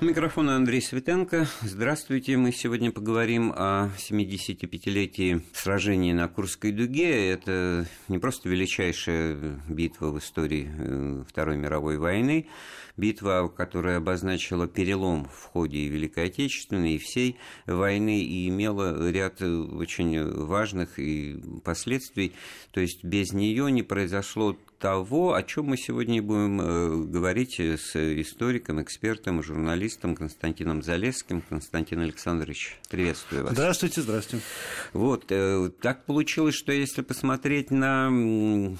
Микрофон 0.00 0.48
Андрей 0.48 0.80
Светенко. 0.80 1.46
Здравствуйте. 1.60 2.38
Мы 2.38 2.52
сегодня 2.52 2.90
поговорим 2.90 3.52
о 3.54 3.90
75-летии 3.98 5.42
сражения 5.52 6.14
на 6.14 6.26
Курской 6.26 6.72
дуге. 6.72 7.28
Это 7.28 7.86
не 8.08 8.18
просто 8.18 8.48
величайшая 8.48 9.60
битва 9.68 10.06
в 10.06 10.18
истории 10.18 10.70
э, 10.74 11.24
Второй 11.28 11.58
мировой 11.58 11.98
войны, 11.98 12.46
битва, 12.96 13.52
которая 13.54 13.98
обозначила 13.98 14.66
перелом 14.66 15.26
в 15.26 15.42
ходе 15.44 15.86
Великой 15.88 16.28
Отечественной 16.28 16.94
и 16.94 16.98
всей 16.98 17.36
войны 17.66 18.22
и 18.22 18.48
имела 18.48 19.10
ряд 19.10 19.42
очень 19.42 20.24
важных 20.24 20.98
и 20.98 21.38
последствий. 21.62 22.32
То 22.70 22.80
есть 22.80 23.04
без 23.04 23.34
нее 23.34 23.70
не 23.70 23.82
произошло 23.82 24.56
того, 24.80 25.34
о 25.34 25.42
чем 25.42 25.66
мы 25.66 25.76
сегодня 25.76 26.22
будем 26.22 26.60
э, 26.60 27.04
говорить 27.04 27.60
с 27.60 27.94
историком, 27.94 28.82
экспертом, 28.82 29.42
журналистом 29.42 30.16
Константином 30.16 30.82
Залесским. 30.82 31.42
Константин 31.42 32.00
Александрович, 32.00 32.78
приветствую 32.88 33.44
вас. 33.44 33.52
Здравствуйте, 33.52 34.00
здравствуйте. 34.00 34.44
Вот, 34.94 35.26
э, 35.28 35.70
так 35.82 36.06
получилось, 36.06 36.54
что 36.54 36.72
если 36.72 37.02
посмотреть 37.02 37.70
на 37.70 38.10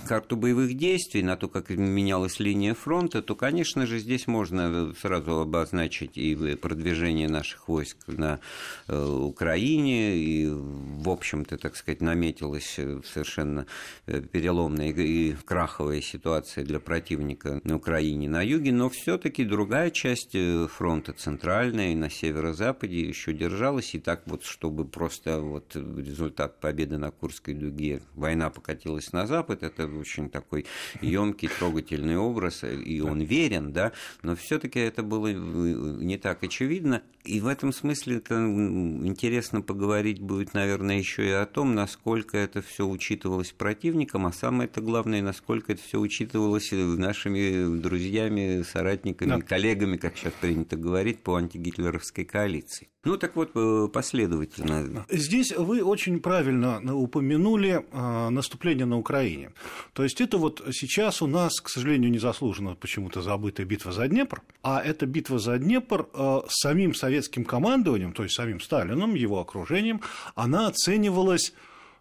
карту 0.09 0.37
боевых 0.37 0.75
действий, 0.75 1.23
на 1.23 1.37
то, 1.37 1.49
как 1.49 1.69
менялась 1.69 2.41
линия 2.41 2.73
фронта, 2.73 3.21
то, 3.21 3.35
конечно 3.35 3.87
же, 3.87 3.99
здесь 3.99 4.27
можно 4.27 4.95
сразу 4.99 5.41
обозначить 5.41 6.17
и 6.17 6.57
продвижение 6.57 7.29
наших 7.29 7.69
войск 7.69 7.99
на 8.07 8.41
э, 8.89 9.05
Украине, 9.05 10.17
и, 10.17 10.49
в 10.49 11.11
общем-то, 11.11 11.59
так 11.59 11.77
сказать, 11.77 12.01
наметилась 12.01 12.81
совершенно 13.05 13.67
переломная 14.07 14.93
и 14.93 15.35
краховая 15.45 15.90
тяжелая 15.91 16.01
ситуация 16.01 16.65
для 16.65 16.79
противника 16.79 17.61
на 17.65 17.77
Украине 17.77 18.29
на 18.29 18.43
юге, 18.43 18.73
но 18.73 18.89
все-таки 18.89 19.45
другая 19.45 19.91
часть 19.91 20.35
э, 20.35 20.69
фронта, 20.69 21.13
центральная 21.13 21.93
и 21.93 21.95
на 21.95 22.11
северо-западе, 22.11 23.01
еще 23.01 23.33
держалась. 23.33 23.95
И 23.95 23.99
так 23.99 24.23
вот, 24.27 24.45
чтобы 24.45 24.85
просто 24.85 25.41
вот 25.41 25.75
результат 25.75 26.61
победы 26.61 26.99
на 26.99 27.11
Курской 27.11 27.55
дуге, 27.55 28.03
война 28.15 28.51
покатилась 28.51 29.13
на 29.13 29.27
запад, 29.27 29.63
это 29.63 29.87
очень 29.87 30.31
такой 30.31 30.67
емкий, 31.01 31.49
трогательный 31.49 32.17
образ, 32.17 32.65
и 32.65 33.01
он 33.01 33.21
верен, 33.23 33.73
да, 33.73 33.93
но 34.23 34.37
все-таки 34.37 34.79
это 34.79 35.03
было 35.03 35.29
э, 35.29 35.35
не 35.35 36.19
так 36.19 36.43
очевидно. 36.45 37.03
И 37.25 37.41
в 37.41 37.49
этом 37.49 37.73
смысле 37.73 38.17
это 38.17 38.35
интересно 38.35 39.61
поговорить 39.61 40.21
будет, 40.21 40.55
наверное, 40.55 40.97
еще 40.97 41.27
и 41.27 41.33
о 41.33 41.45
том, 41.45 41.75
насколько 41.75 42.39
это 42.39 42.63
все 42.63 42.87
учитывалось 42.87 43.53
противником, 43.53 44.27
а 44.27 44.33
самое 44.33 44.69
это 44.69 44.81
главное, 44.81 45.21
насколько 45.21 45.73
это 45.73 45.80
это 45.81 45.89
все 45.89 45.99
учитывалось 45.99 46.71
нашими 46.73 47.81
друзьями, 47.81 48.63
соратниками, 48.63 49.31
да. 49.31 49.41
коллегами, 49.41 49.97
как 49.97 50.17
сейчас 50.17 50.33
принято 50.41 50.77
говорить, 50.77 51.23
по 51.23 51.37
антигитлеровской 51.37 52.25
коалиции. 52.25 52.89
Ну 53.05 53.17
так 53.17 53.35
вот, 53.35 53.53
э, 53.55 53.89
последовательно. 53.91 55.07
Здесь 55.09 55.53
вы 55.57 55.83
очень 55.83 56.21
правильно 56.21 56.95
упомянули 56.95 57.87
э, 57.91 58.29
наступление 58.29 58.85
на 58.85 58.99
Украине. 58.99 59.53
То 59.95 60.03
есть 60.03 60.21
это 60.21 60.37
вот 60.37 60.63
сейчас 60.73 61.23
у 61.23 61.27
нас, 61.27 61.61
к 61.61 61.71
сожалению, 61.71 62.11
незаслуженно 62.11 62.75
почему-то 62.75 63.23
забытая 63.23 63.67
битва 63.67 63.93
за 63.93 64.07
Днепр, 64.07 64.43
а 64.63 64.83
эта 64.83 65.07
битва 65.07 65.39
за 65.39 65.59
Днепр 65.59 66.09
э, 66.13 66.41
с 66.49 66.61
самим 66.61 66.95
советским 66.95 67.45
командованием, 67.45 68.13
то 68.13 68.23
есть 68.23 68.35
самим 68.35 68.61
Сталином, 68.61 69.15
его 69.15 69.41
окружением, 69.41 70.03
она 70.35 70.67
оценивалась, 70.67 71.55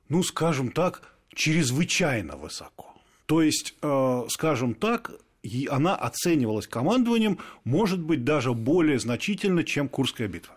ну, 0.10 0.22
скажем 0.24 0.72
так, 0.72 1.02
чрезвычайно 1.34 2.36
высоко. 2.36 2.89
То 3.30 3.44
есть, 3.44 3.76
э, 3.84 4.24
скажем 4.30 4.74
так, 4.74 5.12
и 5.44 5.68
она 5.70 5.96
оценивалась 5.96 6.66
командованием, 6.66 7.38
может 7.64 8.00
быть, 8.00 8.24
даже 8.24 8.56
более 8.56 8.98
значительно, 8.98 9.64
чем 9.64 9.88
Курская 9.88 10.28
битва. 10.28 10.56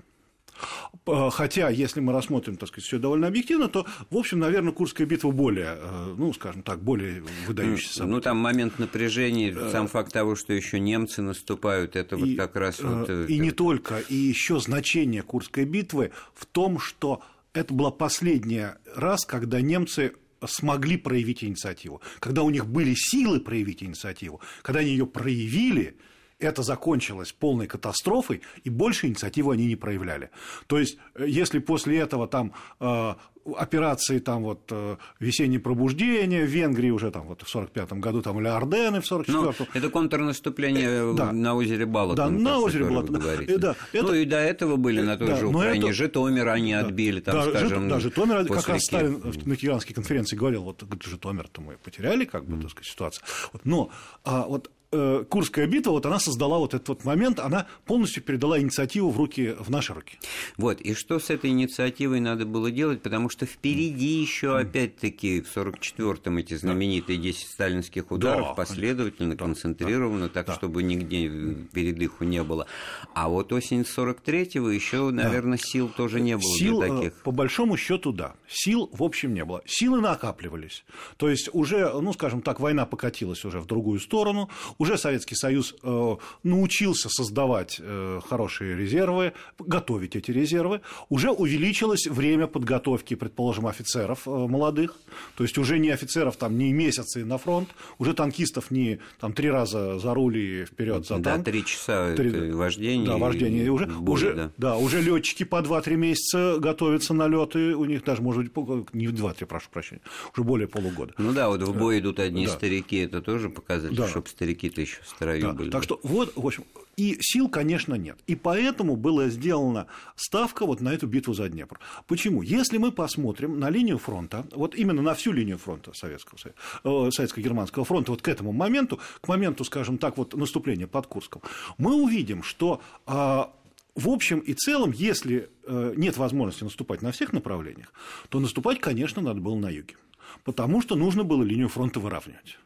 Э, 1.06 1.28
хотя, 1.30 1.68
если 1.68 2.00
мы 2.00 2.14
рассмотрим, 2.14 2.56
так 2.56 2.70
сказать, 2.70 2.86
все 2.86 2.98
довольно 2.98 3.26
объективно, 3.26 3.68
то, 3.68 3.84
в 4.08 4.16
общем, 4.16 4.38
наверное, 4.38 4.72
Курская 4.72 5.06
битва 5.06 5.32
более, 5.32 5.76
э, 5.76 6.14
ну, 6.16 6.32
скажем 6.32 6.62
так, 6.62 6.82
более 6.82 7.22
выдающаяся. 7.46 8.06
Ну, 8.06 8.22
там 8.22 8.38
момент 8.38 8.78
напряжения, 8.78 9.54
сам 9.70 9.86
факт 9.86 10.10
того, 10.10 10.34
что 10.34 10.54
еще 10.54 10.80
немцы 10.80 11.20
наступают, 11.20 11.94
это 11.94 12.16
вот 12.16 12.34
как 12.38 12.56
раз 12.56 12.80
вот... 12.80 13.10
И 13.28 13.38
не 13.38 13.50
только, 13.50 13.98
и 13.98 14.14
еще 14.14 14.58
значение 14.58 15.20
Курской 15.20 15.66
битвы 15.66 16.10
в 16.34 16.46
том, 16.46 16.78
что 16.78 17.20
это 17.52 17.74
была 17.74 17.90
последняя 17.90 18.78
раз, 18.96 19.26
когда 19.26 19.60
немцы 19.60 20.14
смогли 20.46 20.96
проявить 20.96 21.44
инициативу, 21.44 22.00
когда 22.20 22.42
у 22.42 22.50
них 22.50 22.66
были 22.66 22.94
силы 22.94 23.40
проявить 23.40 23.82
инициативу, 23.82 24.40
когда 24.62 24.80
они 24.80 24.90
ее 24.90 25.06
проявили, 25.06 25.96
это 26.38 26.62
закончилось 26.62 27.32
полной 27.32 27.66
катастрофой, 27.66 28.42
и 28.64 28.70
больше 28.70 29.06
инициативы 29.06 29.54
они 29.54 29.66
не 29.66 29.76
проявляли. 29.76 30.30
То 30.66 30.78
есть, 30.78 30.98
э, 31.14 31.26
если 31.28 31.58
после 31.58 31.98
этого 31.98 32.26
там 32.26 32.52
э, 32.80 33.14
операции 33.56 34.18
там 34.18 34.42
вот 34.42 34.60
э, 34.70 34.96
весеннее 35.20 35.60
пробуждение 35.60 36.44
в 36.44 36.48
Венгрии 36.48 36.90
уже 36.90 37.10
там 37.10 37.26
вот 37.26 37.42
в 37.42 37.48
45 37.48 37.92
году 37.94 38.22
там 38.22 38.40
или 38.40 38.48
Ордены 38.48 39.00
в 39.00 39.06
44 39.06 39.38
ну, 39.42 39.66
это 39.74 39.90
контрнаступление 39.90 41.14
да. 41.14 41.32
на 41.32 41.54
озере 41.54 41.86
Балатон. 41.86 42.38
Да, 42.38 42.50
на 42.50 42.58
озере 42.58 42.84
Балатон. 42.84 43.20
Да, 43.20 43.56
да, 43.58 43.76
это... 43.92 44.06
Ну 44.06 44.14
и 44.14 44.24
до 44.24 44.36
этого 44.36 44.76
были 44.76 45.00
на 45.00 45.16
той 45.16 45.28
да, 45.28 45.36
же 45.36 45.46
Украине 45.46 45.86
это... 45.86 45.92
Житомир 45.92 46.48
они 46.48 46.72
да, 46.72 46.80
отбили, 46.80 47.20
там, 47.20 47.34
да, 47.34 47.58
скажем, 47.58 47.88
Да, 47.88 48.00
Житомир, 48.00 48.46
как 48.46 48.68
раз 48.68 48.84
Сталин 48.84 49.22
на 49.44 49.56
Киевской 49.56 49.94
конференции 49.94 50.36
говорил, 50.36 50.62
вот 50.62 50.82
Житомир-то 51.02 51.60
мы 51.60 51.76
потеряли, 51.76 52.24
как 52.24 52.44
бы, 52.44 52.56
mm. 52.56 52.62
так 52.62 52.70
сказать, 52.70 52.90
ситуацию. 52.90 53.24
Вот, 53.52 53.64
но 53.64 53.90
а, 54.24 54.46
вот 54.46 54.70
Э, 54.70 54.81
Курская 54.92 55.66
битва, 55.66 55.92
вот 55.92 56.04
она 56.04 56.18
создала 56.18 56.58
вот 56.58 56.74
этот 56.74 56.88
вот 56.88 57.04
момент, 57.04 57.40
она 57.40 57.66
полностью 57.86 58.22
передала 58.22 58.60
инициативу 58.60 59.08
в 59.10 59.16
руки, 59.16 59.54
в 59.58 59.70
наши 59.70 59.94
руки. 59.94 60.18
Вот, 60.58 60.82
и 60.82 60.92
что 60.92 61.18
с 61.18 61.30
этой 61.30 61.48
инициативой 61.48 62.20
надо 62.20 62.44
было 62.44 62.70
делать, 62.70 63.00
потому 63.00 63.30
что 63.30 63.46
впереди 63.46 64.20
еще 64.20 64.58
опять-таки 64.58 65.40
в 65.40 65.56
44-м 65.56 66.36
эти 66.36 66.54
знаменитые 66.54 67.18
10 67.18 67.48
сталинских 67.48 68.10
ударов 68.10 68.48
да, 68.48 68.54
последовательно, 68.54 69.34
да, 69.34 69.44
концентрированно, 69.44 70.26
да, 70.26 70.34
так, 70.34 70.46
да. 70.48 70.54
чтобы 70.54 70.82
нигде 70.82 71.28
передыху 71.72 72.24
не 72.24 72.42
было. 72.42 72.66
А 73.14 73.30
вот 73.30 73.50
осень 73.54 73.82
43-го 73.82 74.68
еще, 74.68 75.10
наверное, 75.10 75.56
да. 75.56 75.64
сил 75.64 75.88
тоже 75.88 76.20
не 76.20 76.36
было 76.36 76.58
сил, 76.58 76.80
для 76.80 76.94
таких. 76.94 77.22
По 77.22 77.30
большому 77.30 77.78
счету, 77.78 78.12
да. 78.12 78.34
Сил, 78.46 78.90
в 78.92 79.02
общем, 79.02 79.32
не 79.32 79.44
было. 79.46 79.62
Силы 79.64 80.02
накапливались. 80.02 80.84
То 81.16 81.30
есть 81.30 81.48
уже, 81.54 81.90
ну, 81.98 82.12
скажем 82.12 82.42
так, 82.42 82.60
война 82.60 82.84
покатилась 82.84 83.44
уже 83.46 83.58
в 83.58 83.66
другую 83.66 83.98
сторону, 83.98 84.50
уже 84.82 84.98
Советский 84.98 85.36
Союз 85.36 85.76
э, 85.84 86.16
научился 86.42 87.08
создавать 87.08 87.76
э, 87.80 88.20
хорошие 88.28 88.76
резервы, 88.76 89.32
готовить 89.60 90.16
эти 90.16 90.32
резервы, 90.32 90.80
уже 91.08 91.30
увеличилось 91.30 92.08
время 92.08 92.48
подготовки, 92.48 93.14
предположим, 93.14 93.68
офицеров 93.68 94.26
э, 94.26 94.30
молодых, 94.30 94.96
то 95.36 95.44
есть 95.44 95.56
уже 95.56 95.78
не 95.78 95.90
офицеров 95.90 96.36
там 96.36 96.58
не 96.58 96.72
месяцы 96.72 97.24
на 97.24 97.38
фронт, 97.38 97.68
уже 97.98 98.12
танкистов 98.12 98.72
не 98.72 98.98
там 99.20 99.34
три 99.34 99.50
раза 99.50 100.00
за 100.00 100.14
руль 100.14 100.36
и 100.36 100.64
вперед 100.64 101.06
за 101.06 101.20
танк. 101.20 101.24
Да, 101.24 101.38
три 101.38 101.64
часа 101.64 102.16
3... 102.16 102.50
вождение. 102.50 103.06
Да, 103.06 103.18
вождение. 103.18 103.64
И 103.64 103.68
уже, 103.68 103.86
боли, 103.86 104.14
уже, 104.14 104.34
да. 104.34 104.50
да, 104.56 104.76
уже 104.78 105.00
летчики 105.00 105.44
по 105.44 105.60
2-3 105.60 105.94
месяца 105.94 106.56
готовятся 106.58 107.14
на 107.14 107.28
леты, 107.28 107.76
у 107.76 107.84
них 107.84 108.02
даже, 108.02 108.20
может 108.20 108.52
быть, 108.52 108.94
не 108.94 109.06
2-3, 109.06 109.46
прошу 109.46 109.70
прощения, 109.70 110.02
уже 110.34 110.42
более 110.42 110.66
полугода. 110.66 111.14
Ну 111.18 111.32
да, 111.32 111.48
вот 111.48 111.62
в 111.62 111.78
бой 111.78 112.00
идут 112.00 112.18
одни 112.18 112.46
да. 112.46 112.52
старики, 112.52 112.96
это 112.96 113.22
тоже 113.22 113.48
показатель, 113.48 113.96
да. 113.96 114.08
чтобы 114.08 114.28
старики 114.28 114.71
какие-то 114.72 114.80
еще 114.80 115.02
в 115.02 115.08
строю 115.08 115.42
да, 115.42 115.52
были. 115.52 115.70
Так 115.70 115.82
что 115.82 116.00
вот, 116.02 116.32
в 116.34 116.46
общем, 116.46 116.64
и 116.96 117.16
сил, 117.20 117.48
конечно, 117.48 117.94
нет. 117.94 118.18
И 118.26 118.34
поэтому 118.34 118.96
была 118.96 119.28
сделана 119.28 119.86
ставка 120.16 120.66
вот 120.66 120.80
на 120.80 120.92
эту 120.92 121.06
битву 121.06 121.34
за 121.34 121.48
Днепр. 121.48 121.78
Почему? 122.06 122.42
Если 122.42 122.78
мы 122.78 122.92
посмотрим 122.92 123.58
на 123.58 123.70
линию 123.70 123.98
фронта, 123.98 124.46
вот 124.52 124.74
именно 124.74 125.02
на 125.02 125.14
всю 125.14 125.32
линию 125.32 125.58
фронта 125.58 125.92
Советского, 125.94 126.38
э, 126.84 127.10
Советско-Германского 127.10 127.84
фронта, 127.84 128.12
вот 128.12 128.22
к 128.22 128.28
этому 128.28 128.52
моменту, 128.52 129.00
к 129.20 129.28
моменту, 129.28 129.64
скажем 129.64 129.98
так, 129.98 130.16
вот 130.16 130.34
наступления 130.34 130.86
под 130.86 131.06
Курском, 131.06 131.42
мы 131.78 131.94
увидим, 131.94 132.42
что 132.42 132.80
а, 133.06 133.52
в 133.94 134.08
общем 134.08 134.38
и 134.40 134.54
целом, 134.54 134.92
если 134.92 135.50
э, 135.64 135.94
нет 135.96 136.16
возможности 136.16 136.64
наступать 136.64 137.02
на 137.02 137.12
всех 137.12 137.32
направлениях, 137.32 137.92
то 138.28 138.40
наступать, 138.40 138.80
конечно, 138.80 139.22
надо 139.22 139.40
было 139.40 139.56
на 139.56 139.70
юге. 139.70 139.96
Потому 140.44 140.80
что 140.80 140.96
нужно 140.96 141.24
было 141.24 141.42
линию 141.42 141.68
фронта 141.68 142.00
выравнивать. 142.00 142.58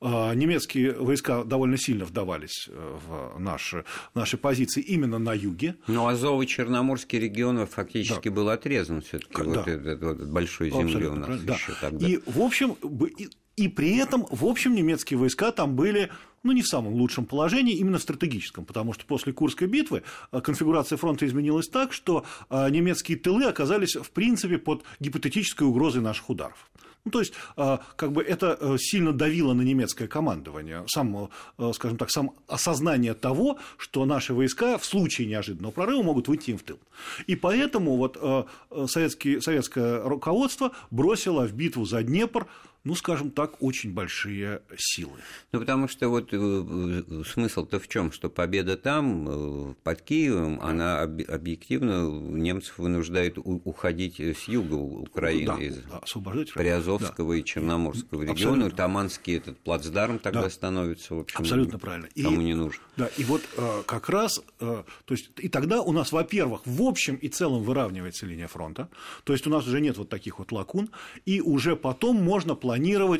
А, 0.00 0.34
немецкие 0.34 0.92
войска 0.92 1.44
довольно 1.44 1.76
сильно 1.76 2.04
вдавались 2.04 2.68
э, 2.68 2.98
в 3.06 3.38
наши, 3.38 3.84
наши 4.14 4.36
позиции 4.36 4.80
именно 4.80 5.18
на 5.18 5.34
юге. 5.34 5.76
Ну, 5.86 6.06
Азов 6.06 6.42
и 6.42 6.46
Черноморский 6.46 7.18
регион 7.18 7.66
фактически 7.66 8.28
да. 8.28 8.34
был 8.34 8.48
отрезан 8.48 9.02
все 9.02 9.18
таки 9.18 9.42
да. 9.42 9.44
вот 9.44 9.68
этот 9.68 10.02
вот 10.02 10.18
большой 10.28 10.70
земли 10.70 11.06
у 11.06 11.14
нас 11.14 11.40
да. 11.40 11.54
еще 11.54 11.72
тогда. 11.80 12.06
И, 12.06 12.18
в 12.26 12.40
общем, 12.40 12.76
и, 13.18 13.28
и 13.56 13.68
при 13.68 13.96
этом, 13.96 14.26
в 14.30 14.44
общем, 14.44 14.74
немецкие 14.74 15.18
войска 15.18 15.50
там 15.50 15.74
были 15.74 16.10
ну, 16.42 16.52
не 16.52 16.62
в 16.62 16.68
самом 16.68 16.94
лучшем 16.94 17.26
положении, 17.26 17.74
именно 17.74 17.98
в 17.98 18.02
стратегическом, 18.02 18.64
потому 18.64 18.92
что 18.92 19.04
после 19.04 19.32
Курской 19.32 19.66
битвы 19.66 20.02
э, 20.30 20.40
конфигурация 20.40 20.96
фронта 20.96 21.26
изменилась 21.26 21.68
так, 21.68 21.92
что 21.92 22.24
э, 22.50 22.70
немецкие 22.70 23.18
тылы 23.18 23.44
оказались, 23.44 23.96
в 23.96 24.10
принципе, 24.10 24.58
под 24.58 24.84
гипотетической 25.00 25.66
угрозой 25.66 26.02
наших 26.02 26.30
ударов 26.30 26.70
Ну, 27.04 27.10
то 27.10 27.20
есть, 27.20 27.32
а, 27.56 27.80
как 27.96 28.12
бы 28.12 28.22
это 28.22 28.58
э, 28.60 28.76
сильно 28.78 29.12
давило 29.12 29.54
на 29.54 29.62
немецкое 29.62 30.08
командование, 30.08 30.84
сам, 30.88 31.30
э, 31.58 31.72
скажем 31.74 31.96
так, 31.96 32.10
сам 32.10 32.32
осознание 32.46 33.14
того, 33.14 33.58
что 33.76 34.04
наши 34.04 34.34
войска 34.34 34.78
в 34.78 34.84
случае 34.84 35.28
неожиданного 35.28 35.72
прорыва 35.72 36.02
могут 36.02 36.28
выйти 36.28 36.50
им 36.50 36.58
в 36.58 36.62
тыл. 36.62 36.78
И 37.26 37.36
поэтому 37.36 37.96
вот 37.96 38.18
э, 38.20 38.44
советский, 38.86 39.40
советское 39.40 40.02
руководство 40.02 40.72
бросило 40.90 41.46
в 41.46 41.52
битву 41.52 41.84
за 41.84 42.02
Днепр 42.02 42.46
ну, 42.84 42.94
скажем 42.94 43.30
так, 43.30 43.62
очень 43.62 43.92
большие 43.92 44.62
силы. 44.76 45.18
Ну, 45.52 45.60
потому 45.60 45.88
что 45.88 46.08
вот 46.08 46.28
э, 46.32 47.22
смысл-то 47.26 47.80
в 47.80 47.88
чем, 47.88 48.12
что 48.12 48.30
победа 48.30 48.76
там, 48.76 49.28
э, 49.28 49.74
под 49.82 50.02
Киевом, 50.02 50.60
она 50.60 51.02
объективно 51.02 52.08
немцев 52.08 52.78
вынуждает 52.78 53.36
уходить 53.36 54.20
с 54.20 54.48
юга 54.48 54.74
Украины, 54.74 55.46
да, 55.46 55.62
из 55.62 55.76
да, 55.82 55.98
освобождать 55.98 56.52
Приазовского 56.54 57.34
да. 57.34 57.40
и 57.40 57.44
Черноморского 57.44 58.22
региона. 58.22 58.70
Таманский 58.70 59.36
этот 59.36 59.58
плацдарм 59.58 60.18
тогда 60.18 60.42
да. 60.42 60.50
становится, 60.50 61.14
в 61.14 61.20
общем, 61.20 61.40
Абсолютно 61.40 61.78
правильно. 61.78 62.08
кому 62.14 62.40
и, 62.40 62.44
не 62.44 62.54
нужен. 62.54 62.80
Да, 62.96 63.10
и 63.16 63.24
вот 63.24 63.42
э, 63.56 63.82
как 63.86 64.08
раз, 64.08 64.40
то 64.58 64.84
есть, 65.08 65.30
и 65.38 65.48
тогда 65.48 65.82
у 65.82 65.92
нас, 65.92 66.12
во-первых, 66.12 66.62
в 66.64 66.82
общем 66.82 67.16
и 67.16 67.28
целом 67.28 67.62
выравнивается 67.62 68.24
линия 68.24 68.46
фронта, 68.46 68.88
то 69.24 69.32
есть 69.32 69.46
у 69.46 69.50
нас 69.50 69.66
уже 69.66 69.80
нет 69.80 69.98
вот 69.98 70.08
таких 70.08 70.38
вот 70.38 70.52
лакун, 70.52 70.90
и 71.26 71.40
уже 71.40 71.76
потом 71.76 72.16
можно 72.16 72.54
планировать 72.54 72.67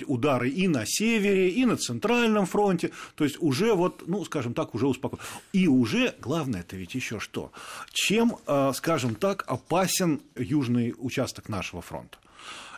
удары 0.06 0.50
и 0.50 0.68
на 0.68 0.84
севере, 0.86 1.50
и 1.50 1.64
на 1.64 1.76
центральном 1.76 2.46
фронте, 2.46 2.90
то 3.14 3.24
есть 3.24 3.36
уже 3.40 3.74
вот, 3.74 4.04
ну, 4.06 4.24
скажем 4.24 4.54
так, 4.54 4.74
уже 4.74 4.86
успокоен. 4.86 5.22
И 5.52 5.68
уже, 5.68 6.14
главное, 6.20 6.60
это 6.60 6.76
ведь 6.76 6.94
еще 6.94 7.20
что? 7.20 7.52
Чем, 7.92 8.36
э, 8.46 8.72
скажем 8.74 9.14
так, 9.14 9.44
опасен 9.46 10.20
южный 10.36 10.94
участок 10.98 11.48
нашего 11.48 11.82
фронта? 11.82 12.18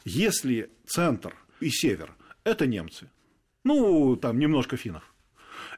Если 0.05 0.71
центр 0.87 1.35
и 1.61 1.71
север– 1.71 2.13
это 2.45 2.67
немцы, 2.67 3.11
ну, 3.65 4.17
там 4.17 4.39
немножко 4.39 4.77
финнов, 4.77 5.03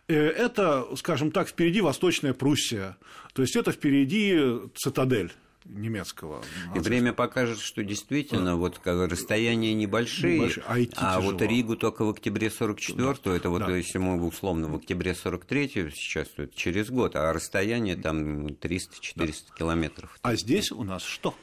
э, 0.09 0.15
это, 0.15 0.87
скажем 0.97 1.31
так, 1.31 1.49
впереди 1.49 1.81
Восточная 1.81 2.35
Пруссия, 2.35 2.97
то 3.33 3.43
есть 3.43 3.57
это 3.57 3.73
впереди 3.73 4.39
цитадель 4.75 5.33
немецкого. 5.65 6.43
И 6.75 6.79
время 6.79 7.13
покажет, 7.13 7.59
что 7.59 7.83
действительно 7.83 8.57
вот 8.57 8.79
как 8.79 9.11
расстояния 9.11 9.75
небольшие, 9.75 10.39
небольшие 10.39 10.65
а, 10.97 11.17
а 11.17 11.21
вот 11.21 11.41
Ригу 11.43 11.77
только 11.77 12.05
в 12.05 12.11
октябре 12.11 12.49
44-го, 12.49 13.31
да. 13.31 13.37
это 13.37 13.51
вот 13.51 13.67
да. 13.67 13.77
если 13.77 13.99
мы 13.99 14.23
условно 14.25 14.69
в 14.69 14.77
октябре 14.77 15.13
43-го 15.13 15.91
сейчас 15.91 16.29
то 16.29 16.43
это 16.43 16.55
через 16.57 16.91
год, 16.91 17.17
а 17.17 17.33
расстояние 17.33 17.97
там 17.97 18.47
300-400 18.47 19.15
да. 19.17 19.27
километров. 19.57 20.19
А 20.23 20.37
здесь 20.37 20.73
у 20.73 20.83
нас 20.85 21.03
что? 21.03 21.35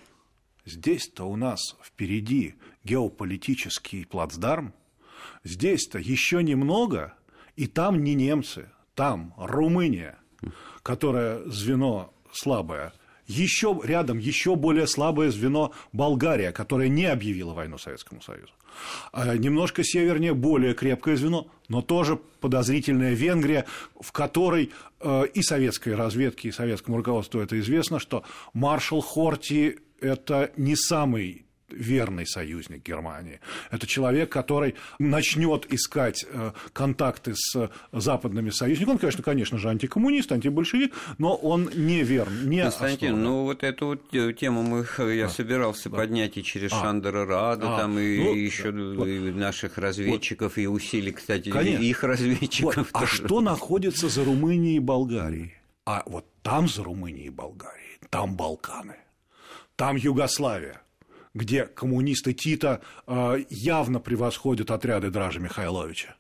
Здесь-то 0.65 1.24
у 1.24 1.36
нас 1.36 1.75
впереди 1.83 2.56
геополитический 2.83 4.06
плацдарм, 4.06 4.74
здесь-то 5.44 5.98
еще 5.98 6.44
немного, 6.44 7.15
и 7.56 7.68
там 7.68 8.04
не 8.04 8.13
немцы, 8.13 8.69
там 8.94 9.33
Румыния, 9.38 10.19
которая 10.83 11.44
звено 11.50 12.13
слабое 12.31 12.94
еще 13.29 13.79
рядом 13.83 14.17
еще 14.17 14.55
более 14.55 14.87
слабое 14.87 15.29
звено 15.29 15.71
Болгария, 15.93 16.51
которая 16.51 16.87
не 16.89 17.05
объявила 17.05 17.53
войну 17.53 17.77
Советскому 17.77 18.21
Союзу. 18.21 18.51
А 19.11 19.37
немножко 19.37 19.83
севернее 19.83 20.33
более 20.33 20.73
крепкое 20.73 21.15
звено, 21.15 21.47
но 21.67 21.81
тоже 21.81 22.17
подозрительная 22.39 23.13
Венгрия, 23.13 23.65
в 23.99 24.11
которой 24.11 24.71
э, 24.99 25.25
и 25.33 25.41
советской 25.41 25.95
разведке, 25.95 26.49
и 26.49 26.51
советскому 26.51 26.97
руководству 26.97 27.39
это 27.39 27.59
известно, 27.59 27.99
что 27.99 28.23
маршал 28.53 29.01
Хорти 29.01 29.79
это 30.01 30.51
не 30.57 30.75
самый 30.75 31.45
верный 31.71 32.25
союзник 32.25 32.86
Германии. 32.86 33.39
Это 33.71 33.88
человек, 33.88 34.30
который 34.31 34.75
начнет 34.98 35.71
искать 35.71 36.25
э, 36.31 36.51
контакты 36.74 37.33
с 37.36 37.69
западными 37.92 38.50
союзниками. 38.50 38.94
Он, 38.94 39.00
конечно, 39.00 39.24
конечно 39.24 39.57
же, 39.57 39.69
антикоммунист, 39.69 40.31
антибольшевик, 40.31 40.94
но 41.18 41.36
он 41.36 41.69
не 41.74 42.04
верн, 42.04 42.50
не 42.50 42.63
Константин, 42.63 43.10
основан. 43.10 43.24
ну 43.24 43.44
вот 43.44 43.63
эту 43.63 43.86
вот 43.88 44.13
э, 44.13 44.33
тему 44.33 44.63
мы, 44.63 44.86
я 45.13 45.25
а, 45.25 45.30
собирался 45.30 45.89
да. 45.89 45.98
поднять 45.98 46.38
и 46.38 46.44
через 46.44 46.71
а, 46.74 46.81
Шандера 46.81 47.25
Рада, 47.25 47.75
а, 47.75 47.77
там 47.80 47.98
и 47.98 48.18
ну, 48.18 48.33
еще 48.33 48.72
вот, 48.72 49.07
наших 49.36 49.77
разведчиков, 49.77 50.56
вот, 50.56 50.62
и 50.62 50.68
усилий, 50.68 51.12
кстати, 51.12 51.50
конечно. 51.50 51.83
их 51.83 52.04
разведчиков. 52.04 52.77
Вот, 52.77 52.88
а 52.94 53.06
что 53.06 53.42
находится 53.42 54.10
за 54.10 54.24
Румынией 54.24 54.77
и 54.77 54.80
Болгарией? 54.80 55.54
А 55.86 56.04
вот 56.06 56.25
там 56.44 56.68
за 56.68 56.83
Румынией 56.83 57.27
и 57.27 57.30
Болгарией, 57.30 58.00
там 58.10 58.36
Балканы, 58.36 58.98
там 59.75 59.95
Югославия 59.95 60.81
где 61.33 61.65
коммунисты 61.65 62.33
Тита 62.33 62.81
э, 63.07 63.43
явно 63.49 63.99
превосходят 63.99 64.71
отряды 64.71 65.09
Дража 65.09 65.39
Михайловича. 65.39 66.15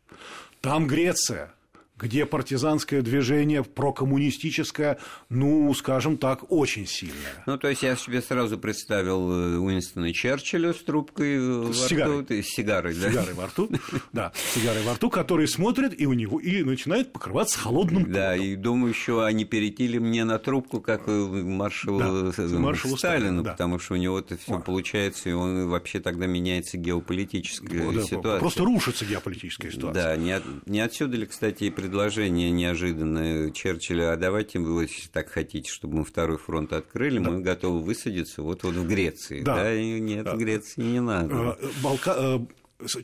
Там 0.61 0.87
Греция, 0.87 1.53
где 1.99 2.25
партизанское 2.25 3.01
движение 3.01 3.63
прокоммунистическое, 3.63 4.99
ну, 5.29 5.73
скажем 5.73 6.17
так, 6.17 6.51
очень 6.51 6.87
сильное. 6.87 7.43
Ну, 7.45 7.57
то 7.57 7.67
есть 7.67 7.83
я 7.83 7.95
себе 7.95 8.21
сразу 8.21 8.57
представил 8.57 9.31
э, 9.31 9.57
Уинстона 9.57 10.13
Черчилля 10.13 10.73
с 10.73 10.77
трубкой 10.77 11.39
во 11.39 11.73
с 11.73 11.87
сигарой. 11.87 12.21
рту, 12.21 12.33
с 12.33 12.45
сигарой, 12.47 12.95
да? 12.95 13.09
С 13.09 13.11
сигарой 13.11 13.33
во 13.33 13.47
рту, 13.47 13.69
да, 14.13 14.31
с 14.33 14.55
сигарой 14.55 14.83
во 14.83 14.93
рту, 14.93 15.09
который 15.09 15.47
смотрит 15.47 15.99
и 15.99 16.05
у 16.05 16.13
него 16.13 16.39
и 16.39 16.63
начинает 16.63 17.11
покрываться 17.11 17.59
холодным 17.59 18.03
потом. 18.03 18.13
Да, 18.13 18.35
и 18.35 18.55
думаю, 18.55 18.93
еще 18.93 19.25
они 19.25 19.45
перейти 19.45 19.87
ли 19.87 19.99
мне 19.99 20.23
на 20.23 20.39
трубку, 20.39 20.79
как 20.79 21.07
маршалу, 21.07 21.99
да, 21.99 22.59
маршалу 22.59 22.97
Сталину, 22.97 23.43
да. 23.43 23.51
потому 23.51 23.79
что 23.79 23.95
у 23.95 23.97
него 23.97 24.19
это 24.19 24.37
все 24.37 24.59
получается, 24.59 25.29
и 25.29 25.33
он 25.33 25.67
вообще 25.67 25.99
тогда 25.99 26.27
меняется 26.27 26.77
геополитическая 26.77 27.91
да, 27.91 28.01
ситуация. 28.01 28.39
Просто 28.39 28.63
рушится 28.63 29.05
геополитическая 29.05 29.71
ситуация. 29.71 30.03
Да, 30.03 30.15
не, 30.15 30.31
от, 30.31 30.43
не 30.65 30.79
отсюда 30.79 31.17
ли, 31.17 31.25
кстати, 31.25 31.65
и 31.65 31.69
предложение 31.89 32.51
неожиданное 32.51 33.49
Черчилля, 33.49 34.13
а 34.13 34.15
давайте 34.15 34.59
вы, 34.59 34.83
если 34.83 35.09
так 35.09 35.29
хотите, 35.29 35.71
чтобы 35.71 35.97
мы 35.97 36.05
второй 36.05 36.37
фронт 36.37 36.71
открыли, 36.71 37.17
да. 37.17 37.31
мы 37.31 37.41
готовы 37.41 37.81
высадиться 37.81 38.43
вот, 38.43 38.61
вот 38.61 38.75
в 38.75 38.87
Греции. 38.87 39.41
Да, 39.41 39.55
да? 39.55 39.73
И 39.73 39.99
нет, 39.99 40.25
да. 40.25 40.35
в 40.35 40.37
Греции 40.37 40.81
не 40.83 40.99
надо. 40.99 41.57
Э, 41.59 41.67
Балка... 41.81 42.45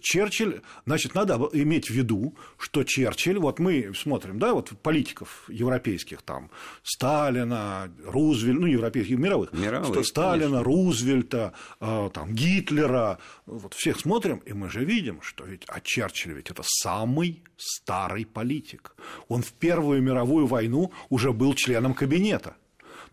Черчилль, 0.01 0.61
значит, 0.85 1.15
надо 1.15 1.35
иметь 1.53 1.89
в 1.89 1.93
виду, 1.93 2.35
что 2.57 2.83
Черчилль, 2.83 3.39
вот 3.39 3.59
мы 3.59 3.93
смотрим, 3.93 4.39
да, 4.39 4.53
вот 4.53 4.69
политиков 4.81 5.45
европейских, 5.49 6.21
там, 6.21 6.49
Сталина, 6.83 7.91
Рузвельта, 8.05 8.61
ну, 8.61 8.67
европейских, 8.67 9.17
мировых, 9.17 9.51
мировых 9.51 9.87
что 9.87 10.03
Сталина, 10.03 10.45
конечно. 10.45 10.63
Рузвельта, 10.63 11.53
э, 11.81 12.09
там, 12.13 12.33
Гитлера, 12.33 13.19
вот 13.45 13.73
всех 13.73 13.99
смотрим, 13.99 14.37
и 14.45 14.53
мы 14.53 14.69
же 14.69 14.85
видим, 14.85 15.21
что 15.21 15.45
ведь, 15.45 15.63
а 15.67 15.81
Черчилль 15.81 16.33
ведь 16.33 16.49
это 16.49 16.63
самый 16.63 17.43
старый 17.57 18.25
политик. 18.25 18.95
Он 19.27 19.41
в 19.41 19.51
Первую 19.53 20.01
мировую 20.01 20.47
войну 20.47 20.91
уже 21.09 21.33
был 21.33 21.53
членом 21.53 21.93
кабинета. 21.93 22.55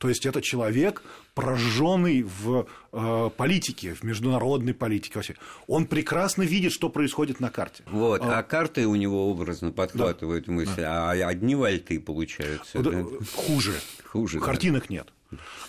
То 0.03 0.09
есть 0.09 0.27
это 0.27 0.43
человек, 0.43 1.01
прожженный 1.33 2.25
в 2.25 2.67
э, 2.91 3.31
политике, 3.37 3.95
в 3.95 4.03
международной 4.03 4.75
политике 4.75 5.13
вообще. 5.15 5.37
Он 5.69 5.87
прекрасно 5.87 6.43
видит, 6.43 6.73
что 6.73 6.89
происходит 6.89 7.39
на 7.39 7.51
карте. 7.51 7.85
Вот, 7.87 8.21
а, 8.21 8.41
а 8.41 8.43
карты 8.43 8.89
у 8.89 8.97
него 8.97 9.31
образно 9.31 9.71
подхватывают 9.71 10.47
да, 10.47 10.53
мысли, 10.53 10.81
да. 10.81 11.13
а 11.13 11.29
одни 11.29 11.55
вальты 11.55 12.01
получаются. 12.01 12.83
Да, 12.83 12.91
да? 12.91 13.05
Хуже. 13.33 13.75
Хуже. 14.05 14.41
Картинок 14.41 14.89
да. 14.89 14.95
нет. 14.95 15.13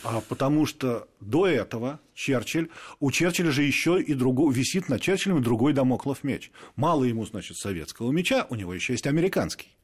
А 0.03 0.19
потому 0.27 0.65
что 0.65 1.07
до 1.19 1.45
этого 1.45 1.99
Черчилль, 2.15 2.69
у 2.99 3.11
Черчилля 3.11 3.51
же 3.51 3.61
еще 3.61 4.01
и 4.01 4.15
другой, 4.15 4.51
висит 4.51 4.89
на 4.89 4.99
Черчиллем 4.99 5.37
и 5.37 5.41
другой 5.41 5.73
домоклов 5.73 6.23
меч. 6.23 6.49
Мало 6.75 7.03
ему, 7.03 7.23
значит, 7.27 7.57
советского 7.57 8.11
меча, 8.11 8.47
у 8.49 8.55
него 8.55 8.73
еще 8.73 8.93
есть 8.93 9.05
американский. 9.05 9.77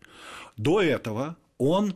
До 0.58 0.82
этого 0.82 1.38
он 1.60 1.94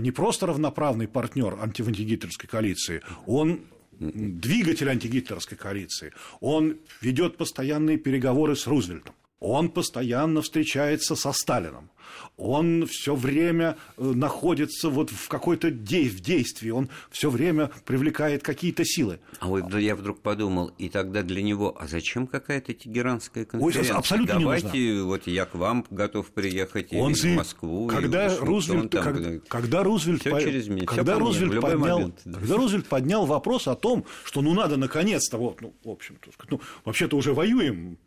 не 0.00 0.10
просто 0.10 0.46
равноправный 0.46 1.08
партнер 1.08 1.58
антигитлеровской 1.60 2.48
коалиции, 2.48 3.02
он 3.26 3.60
двигатель 3.98 4.88
антигитлеровской 4.88 5.56
коалиции, 5.56 6.12
он 6.40 6.78
ведет 7.00 7.36
постоянные 7.36 7.96
переговоры 7.96 8.56
с 8.56 8.66
Рузвельтом. 8.66 9.14
Он 9.40 9.68
постоянно 9.68 10.40
встречается 10.42 11.14
со 11.14 11.32
Сталином. 11.32 11.90
Он 12.36 12.86
все 12.86 13.14
время 13.14 13.76
э, 13.96 14.02
находится 14.02 14.88
вот 14.88 15.10
в 15.10 15.28
какой-то 15.28 15.70
де- 15.70 16.08
в 16.08 16.20
действии, 16.20 16.70
он 16.70 16.88
все 17.10 17.30
время 17.30 17.70
привлекает 17.84 18.42
какие-то 18.42 18.84
силы. 18.84 19.20
А 19.40 19.48
вот 19.48 19.74
я 19.74 19.96
вдруг 19.96 20.20
подумал, 20.20 20.68
и 20.78 20.88
тогда 20.88 21.22
для 21.22 21.42
него, 21.42 21.76
а 21.78 21.86
зачем 21.86 22.26
какая-то 22.26 22.74
тегеранская 22.74 23.44
конференция? 23.44 23.92
Ой, 23.94 23.98
абсолютно 23.98 24.40
Давайте, 24.40 24.68
не 24.68 24.88
нужна. 24.92 25.04
вот 25.06 25.26
я 25.26 25.46
к 25.46 25.54
вам 25.54 25.84
готов 25.90 26.28
приехать 26.28 26.92
он 26.92 27.14
в 27.14 27.24
Москву. 27.24 27.86
Когда 27.88 28.26
и 28.26 28.38
Рузвельт, 28.38 28.90
там, 28.90 29.02
как, 29.02 29.48
когда 29.48 29.82
Рузвельт, 29.82 30.24
по... 30.24 30.40
через 30.40 30.68
меня, 30.68 30.86
когда, 30.86 31.18
Рузвельт 31.18 31.60
поднял, 31.60 31.98
момент, 31.98 32.20
да. 32.24 32.38
когда 32.38 32.56
Рузвельт 32.56 32.86
поднял 32.86 33.26
вопрос 33.26 33.68
о 33.68 33.74
том, 33.74 34.04
что 34.24 34.42
ну 34.42 34.54
надо 34.54 34.76
наконец-то, 34.76 35.38
вот, 35.38 35.60
ну, 35.60 35.74
в 35.84 35.90
общем-то, 35.90 36.30
ну, 36.50 36.60
вообще-то 36.84 37.16
уже 37.16 37.34
воюем 37.34 37.98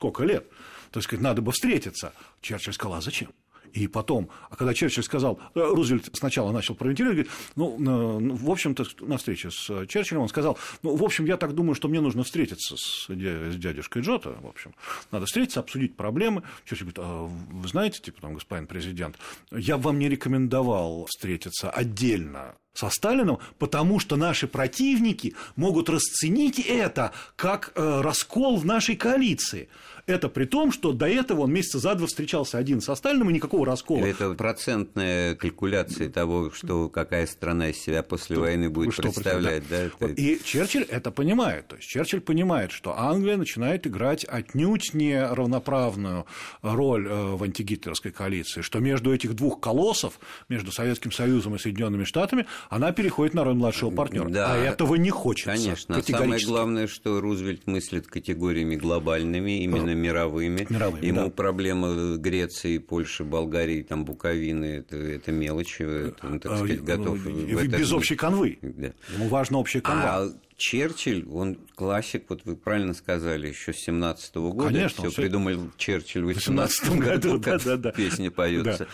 сколько 0.00 0.24
лет, 0.24 0.46
то 0.90 0.98
есть, 0.98 1.12
надо 1.12 1.42
бы 1.42 1.52
встретиться. 1.52 2.14
Черчилль 2.40 2.72
сказал, 2.72 2.96
а 2.96 3.00
зачем? 3.02 3.28
И 3.74 3.86
потом, 3.86 4.30
а 4.48 4.56
когда 4.56 4.72
Черчилль 4.72 5.04
сказал, 5.04 5.38
э, 5.54 5.60
Рузвельт 5.60 6.08
сначала 6.14 6.52
начал 6.52 6.74
провентилировать, 6.74 7.28
говорит, 7.28 7.32
ну, 7.54 7.76
ну, 7.78 8.34
в 8.34 8.50
общем-то, 8.50 8.84
на 9.00 9.18
встрече 9.18 9.50
с 9.50 9.86
Черчиллем 9.86 10.22
он 10.22 10.28
сказал, 10.28 10.58
ну, 10.82 10.96
в 10.96 11.04
общем, 11.04 11.26
я 11.26 11.36
так 11.36 11.54
думаю, 11.54 11.74
что 11.74 11.88
мне 11.88 12.00
нужно 12.00 12.24
встретиться 12.24 12.76
с, 12.76 13.08
с 13.08 13.56
дядюшкой 13.56 14.02
Джота, 14.02 14.30
в 14.40 14.46
общем, 14.46 14.74
надо 15.12 15.26
встретиться, 15.26 15.60
обсудить 15.60 15.94
проблемы. 15.96 16.42
Черчилль 16.64 16.90
говорит, 16.92 16.98
а 16.98 17.26
вы 17.26 17.68
знаете, 17.68 18.00
типа, 18.00 18.22
там, 18.22 18.34
господин 18.34 18.66
президент, 18.66 19.18
я 19.52 19.76
вам 19.76 19.98
не 19.98 20.08
рекомендовал 20.08 21.04
встретиться 21.04 21.70
отдельно 21.70 22.56
со 22.72 22.88
Сталином, 22.88 23.38
потому 23.58 23.98
что 23.98 24.16
наши 24.16 24.46
противники 24.46 25.34
могут 25.56 25.88
расценить 25.88 26.58
это 26.58 27.12
как 27.36 27.72
э, 27.74 28.00
раскол 28.00 28.56
в 28.56 28.64
нашей 28.64 28.96
коалиции. 28.96 29.68
Это 30.06 30.28
при 30.28 30.44
том, 30.44 30.72
что 30.72 30.92
до 30.92 31.06
этого 31.06 31.42
он 31.42 31.52
месяца 31.52 31.78
за 31.78 31.94
два 31.94 32.06
встречался 32.06 32.58
один 32.58 32.80
со 32.80 32.94
Сталиным, 32.94 33.30
и 33.30 33.32
никакого 33.32 33.66
раскола. 33.66 34.04
Это 34.04 34.34
процентная 34.34 35.34
калькуляция 35.34 36.08
того, 36.10 36.50
что 36.50 36.88
какая 36.88 37.26
страна 37.26 37.70
из 37.70 37.78
себя 37.78 38.02
после 38.02 38.36
что, 38.36 38.42
войны 38.42 38.70
будет 38.70 38.96
представлять. 38.96 39.68
Да, 39.68 39.76
это... 39.76 40.06
И 40.06 40.42
Черчилль 40.42 40.82
это 40.84 41.10
понимает. 41.10 41.68
То 41.68 41.76
есть 41.76 41.88
Черчилль 41.88 42.20
понимает, 42.20 42.72
что 42.72 42.98
Англия 42.98 43.36
начинает 43.36 43.86
играть 43.86 44.24
отнюдь 44.24 44.94
не 44.94 45.22
равноправную 45.22 46.26
роль 46.62 47.06
э, 47.06 47.34
в 47.34 47.42
антигитлеровской 47.42 48.10
коалиции, 48.10 48.62
что 48.62 48.80
между 48.80 49.12
этих 49.12 49.34
двух 49.34 49.60
колоссов, 49.60 50.18
между 50.48 50.72
Советским 50.72 51.12
Союзом 51.12 51.54
и 51.54 51.58
Соединенными 51.58 52.04
Штатами, 52.04 52.46
она 52.68 52.92
переходит 52.92 53.34
на 53.34 53.44
роль 53.44 53.54
младшего 53.54 53.90
партнера. 53.90 54.28
Да, 54.28 54.54
а 54.54 54.56
этого 54.56 54.96
не 54.96 55.10
хочется. 55.10 55.52
Конечно. 55.52 56.02
Самое 56.02 56.44
главное, 56.44 56.86
что 56.86 57.20
Рузвельт 57.20 57.66
мыслит 57.66 58.06
категориями 58.06 58.76
глобальными, 58.76 59.62
именно 59.62 59.94
мировыми. 59.94 60.66
мировыми 60.68 61.06
Ему 61.06 61.24
да. 61.24 61.30
проблема 61.30 62.16
Греции, 62.16 62.78
Польши, 62.78 63.24
Болгарии, 63.24 63.82
там, 63.82 64.04
Буковины 64.04 64.64
это, 64.64 64.96
это 64.96 65.32
мелочи. 65.32 65.82
Это, 65.82 66.26
он, 66.26 66.40
так 66.40 66.56
сказать, 66.56 66.82
готов. 66.82 67.18
Без 67.24 67.92
общей 67.92 68.16
канвы. 68.16 68.58
Да. 68.62 68.92
Ему 69.14 69.28
важна 69.28 69.58
общая 69.58 69.80
канва. 69.80 70.04
А 70.04 70.32
Черчилль, 70.60 71.26
он 71.32 71.56
классик, 71.74 72.26
вот 72.28 72.42
вы 72.44 72.54
правильно 72.54 72.92
сказали, 72.92 73.48
еще 73.48 73.72
с 73.72 73.78
17 73.78 74.36
-го 74.36 74.52
года. 74.52 74.68
Конечно. 74.68 75.08
Все 75.08 75.22
придумал 75.22 75.70
Черчилль 75.78 76.24
в 76.24 76.26
18 76.26 76.98
году, 76.98 77.38
да, 77.38 77.58
да, 77.58 77.76
да. 77.78 77.92
песня 77.92 78.30
поется. 78.30 78.84
Да. 78.84 78.86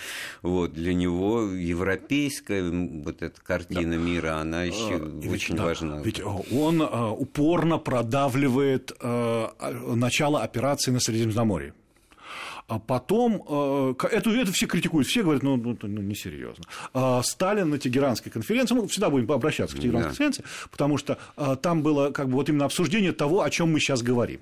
Вот, 0.42 0.73
для 0.75 0.94
него 0.94 1.42
европейская 1.42 2.62
вот 2.70 3.20
эта 3.20 3.40
картина 3.40 3.96
да. 3.96 4.00
мира, 4.00 4.37
она 4.37 4.62
еще 4.62 4.94
а, 4.94 5.28
очень 5.28 5.56
да, 5.56 5.64
важна. 5.64 6.00
Ведь 6.04 6.23
он 6.23 6.82
а, 6.82 7.11
упорно 7.11 7.78
продавливает 7.78 8.92
а, 9.00 9.52
начало 9.96 10.44
операции 10.44 10.92
на 10.92 11.00
Средиземноморье. 11.00 11.75
А 12.68 12.80
потом, 12.80 13.44
э, 13.49 13.94
это, 14.11 14.30
это 14.30 14.50
все 14.50 14.66
критикуют, 14.66 15.06
все 15.06 15.23
говорят, 15.23 15.44
ну, 15.44 15.56
ну, 15.56 15.78
ну 15.80 16.02
несерьезно. 16.02 16.64
А 16.92 17.23
Сталин 17.23 17.70
на 17.70 17.78
Тегеранской 17.78 18.32
конференции, 18.32 18.75
мы 18.75 18.88
всегда 18.88 19.08
будем 19.08 19.30
обращаться 19.30 19.76
к 19.76 19.78
Тегеранской 19.78 20.02
да. 20.02 20.08
конференции, 20.08 20.44
потому 20.73 20.99
что 20.99 21.16
э, 21.37 21.56
там 21.62 21.82
было 21.82 22.11
как 22.11 22.26
бы 22.28 22.35
вот 22.35 22.49
именно 22.49 22.64
обсуждение 22.64 23.12
того, 23.12 23.42
о 23.42 23.50
чем 23.50 23.73
мы 23.73 23.78
сейчас 23.78 24.02
говорим. 24.02 24.40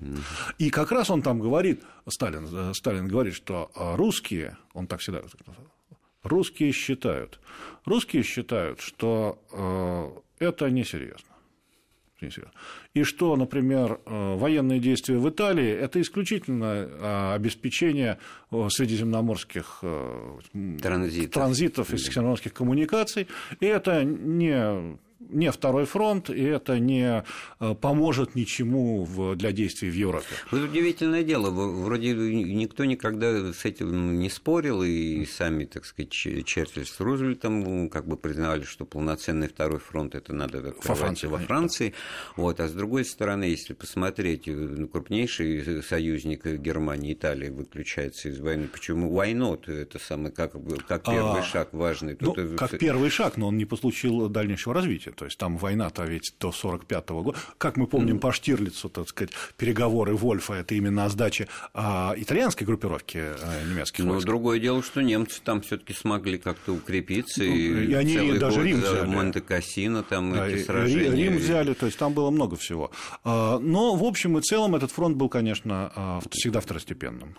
И 0.57 0.71
как 0.71 0.91
раз 0.91 1.11
он 1.11 1.21
там 1.21 1.39
говорит, 1.39 1.83
Сталин, 2.07 2.47
э, 2.51 2.73
Сталин 2.73 3.07
говорит, 3.07 3.35
что 3.35 3.69
русские, 3.75 4.57
он 4.73 4.87
так 4.87 5.01
всегда 5.01 5.21
русские 6.23 6.71
считают, 6.71 7.39
русские 7.85 8.23
считают, 8.23 8.81
что 8.81 9.37
это 10.39 10.69
несерьезно 10.71 11.34
и 12.93 13.03
что, 13.03 13.35
например, 13.35 13.99
э, 14.05 14.35
военные 14.35 14.79
действия 14.79 15.17
в 15.17 15.29
Италии– 15.29 15.69
это 15.69 16.01
исключительно 16.01 16.65
а, 16.67 17.33
обеспечение 17.35 18.17
э, 18.51 18.67
средиземноморских 18.69 19.79
э, 19.81 20.37
транзитов, 20.81 21.33
транзитов 21.33 21.93
и 21.93 21.97
средиземноморских 21.97 22.53
коммуникаций, 22.53 23.27
и 23.59 23.65
это 23.65 24.03
не 24.03 24.97
не 25.29 25.51
второй 25.51 25.85
фронт, 25.85 26.29
и 26.29 26.43
это 26.43 26.79
не 26.79 27.23
э, 27.59 27.75
поможет 27.75 28.35
ничему 28.35 29.05
для 29.35 29.51
действий 29.51 29.89
в 29.89 29.95
Европе. 29.95 30.27
Вот 30.51 30.61
удивительное 30.61 31.23
дело, 31.23 31.49
вроде 31.49 32.13
никто 32.13 32.85
никогда 32.85 33.53
с 33.53 33.65
этим 33.65 34.19
не 34.19 34.29
спорил, 34.29 34.83
и 34.83 35.25
сами, 35.25 35.65
так 35.65 35.85
сказать, 35.85 36.11
Черчилль 36.11 36.85
с 36.85 36.99
Рузвельтом 36.99 37.89
как 37.89 38.07
бы 38.07 38.17
признали, 38.17 38.63
что 38.63 38.85
полноценный 38.85 39.47
второй 39.47 39.79
фронт 39.79 40.15
это 40.15 40.33
надо 40.33 40.75
во 40.83 40.95
Франции. 40.95 41.27
Во 41.27 41.39
Франции. 41.39 41.93
Вот, 42.35 42.59
а 42.59 42.67
с 42.67 42.71
другой 42.73 43.05
стороны, 43.05 43.45
если 43.45 43.73
посмотреть, 43.73 44.43
ну, 44.47 44.87
крупнейший 44.87 45.83
союзник 45.83 46.45
Германии, 46.45 47.13
Италии 47.13 47.49
выключается 47.49 48.29
из 48.29 48.39
войны. 48.39 48.67
Почему? 48.67 49.11
Why 49.11 49.33
not? 49.33 49.71
Это 49.71 49.99
самый, 49.99 50.31
как, 50.31 50.53
как 50.87 51.05
первый 51.05 51.41
а, 51.41 51.43
шаг 51.43 51.73
важный. 51.73 52.15
Тут 52.15 52.37
ну, 52.37 52.57
как 52.57 52.77
первый 52.77 53.09
шаг, 53.09 53.37
но 53.37 53.47
он 53.47 53.57
не 53.57 53.65
послучил 53.65 54.29
дальнейшего 54.29 54.73
развития. 54.73 55.11
То 55.15 55.25
есть 55.25 55.37
там 55.37 55.57
война-то 55.57 56.03
ведь 56.03 56.33
до 56.39 56.49
1945 56.49 57.09
года. 57.09 57.39
Как 57.57 57.77
мы 57.77 57.87
помним 57.87 58.19
по 58.19 58.31
Штирлицу, 58.31 58.89
так 58.89 59.09
сказать, 59.09 59.31
переговоры 59.57 60.15
Вольфа– 60.15 60.53
это 60.55 60.75
именно 60.75 61.05
о 61.05 61.09
сдаче 61.09 61.47
а, 61.73 62.13
итальянской 62.17 62.65
группировки 62.65 63.17
а, 63.17 63.63
немецких 63.63 64.03
Ну, 64.05 64.19
другое 64.21 64.59
дело, 64.59 64.83
что 64.83 65.01
немцы 65.01 65.41
там 65.43 65.61
все 65.61 65.77
таки 65.77 65.93
смогли 65.93 66.37
как-то 66.37 66.73
укрепиться. 66.73 67.43
Ну, 67.43 67.53
и, 67.53 67.87
и 67.87 67.93
они 67.93 68.37
даже 68.37 68.63
Рим 68.63 68.81
взяли. 68.81 69.07
Монте-Кассино, 69.07 70.03
там 70.03 70.33
да, 70.33 70.47
эти 70.47 70.63
сражения. 70.63 71.11
Рим 71.11 71.37
взяли, 71.37 71.73
то 71.73 71.85
есть 71.85 71.97
там 71.97 72.13
было 72.13 72.29
много 72.29 72.55
всего. 72.55 72.91
А, 73.23 73.59
но, 73.59 73.95
в 73.95 74.03
общем 74.03 74.37
и 74.37 74.41
целом, 74.41 74.75
этот 74.75 74.91
фронт 74.91 75.17
был, 75.17 75.29
конечно, 75.29 75.91
а, 75.95 76.19
всегда 76.31 76.59
второстепенным. 76.59 77.35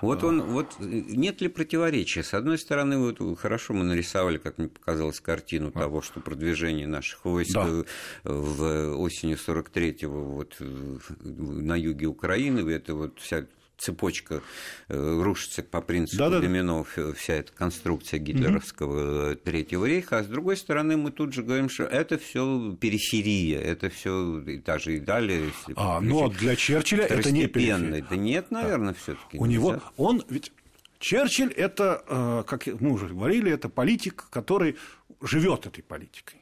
Вот 0.00 0.24
он, 0.24 0.42
вот 0.42 0.76
нет 0.80 1.40
ли 1.40 1.48
противоречия? 1.48 2.22
С 2.22 2.34
одной 2.34 2.58
стороны, 2.58 2.98
вот 2.98 3.38
хорошо 3.38 3.74
мы 3.74 3.84
нарисовали, 3.84 4.38
как 4.38 4.58
мне 4.58 4.68
показалось, 4.68 5.20
картину 5.20 5.70
того, 5.70 6.02
что 6.02 6.20
продвижение 6.20 6.86
наших 6.86 7.05
наших 7.06 7.24
войск 7.24 7.54
да. 7.54 7.66
Э, 7.68 7.84
в 8.24 8.96
осенью 8.98 9.36
43-го 9.36 10.24
вот, 10.24 10.56
э, 10.60 10.98
на 11.20 11.76
юге 11.76 12.06
Украины. 12.06 12.68
Это 12.70 12.94
вот 12.94 13.18
вся 13.20 13.46
цепочка 13.78 14.42
э, 14.88 15.22
рушится 15.22 15.62
по 15.62 15.82
принципу 15.82 16.18
да, 16.18 16.30
да, 16.30 16.40
домино, 16.40 16.86
вся 17.14 17.34
эта 17.34 17.52
конструкция 17.52 18.18
гитлеровского 18.18 19.32
угу. 19.32 19.36
Третьего 19.36 19.84
рейха, 19.84 20.18
а 20.18 20.24
с 20.24 20.26
другой 20.26 20.56
стороны 20.56 20.96
мы 20.96 21.10
тут 21.10 21.34
же 21.34 21.42
говорим, 21.42 21.68
что 21.68 21.84
это 21.84 22.16
все 22.16 22.74
периферия, 22.80 23.60
это 23.60 23.90
все 23.90 24.42
та 24.64 24.78
же 24.78 24.98
Италия. 24.98 25.44
Если 25.44 25.74
а, 25.76 26.00
но 26.00 26.22
ну, 26.22 26.28
для 26.30 26.56
Черчилля 26.56 27.04
это 27.04 27.30
не 27.30 27.46
периферия. 27.46 28.04
Да 28.08 28.16
нет, 28.16 28.50
наверное, 28.50 28.94
да. 28.94 28.98
все-таки. 28.98 29.38
У 29.38 29.44
него, 29.44 29.80
он 29.98 30.24
ведь 30.30 30.52
Черчилль 30.98 31.52
это, 31.52 32.44
как 32.46 32.66
мы 32.80 32.92
уже 32.92 33.08
говорили, 33.08 33.52
это 33.52 33.68
политик, 33.68 34.28
который 34.30 34.76
живет 35.20 35.66
этой 35.66 35.82
политикой. 35.82 36.40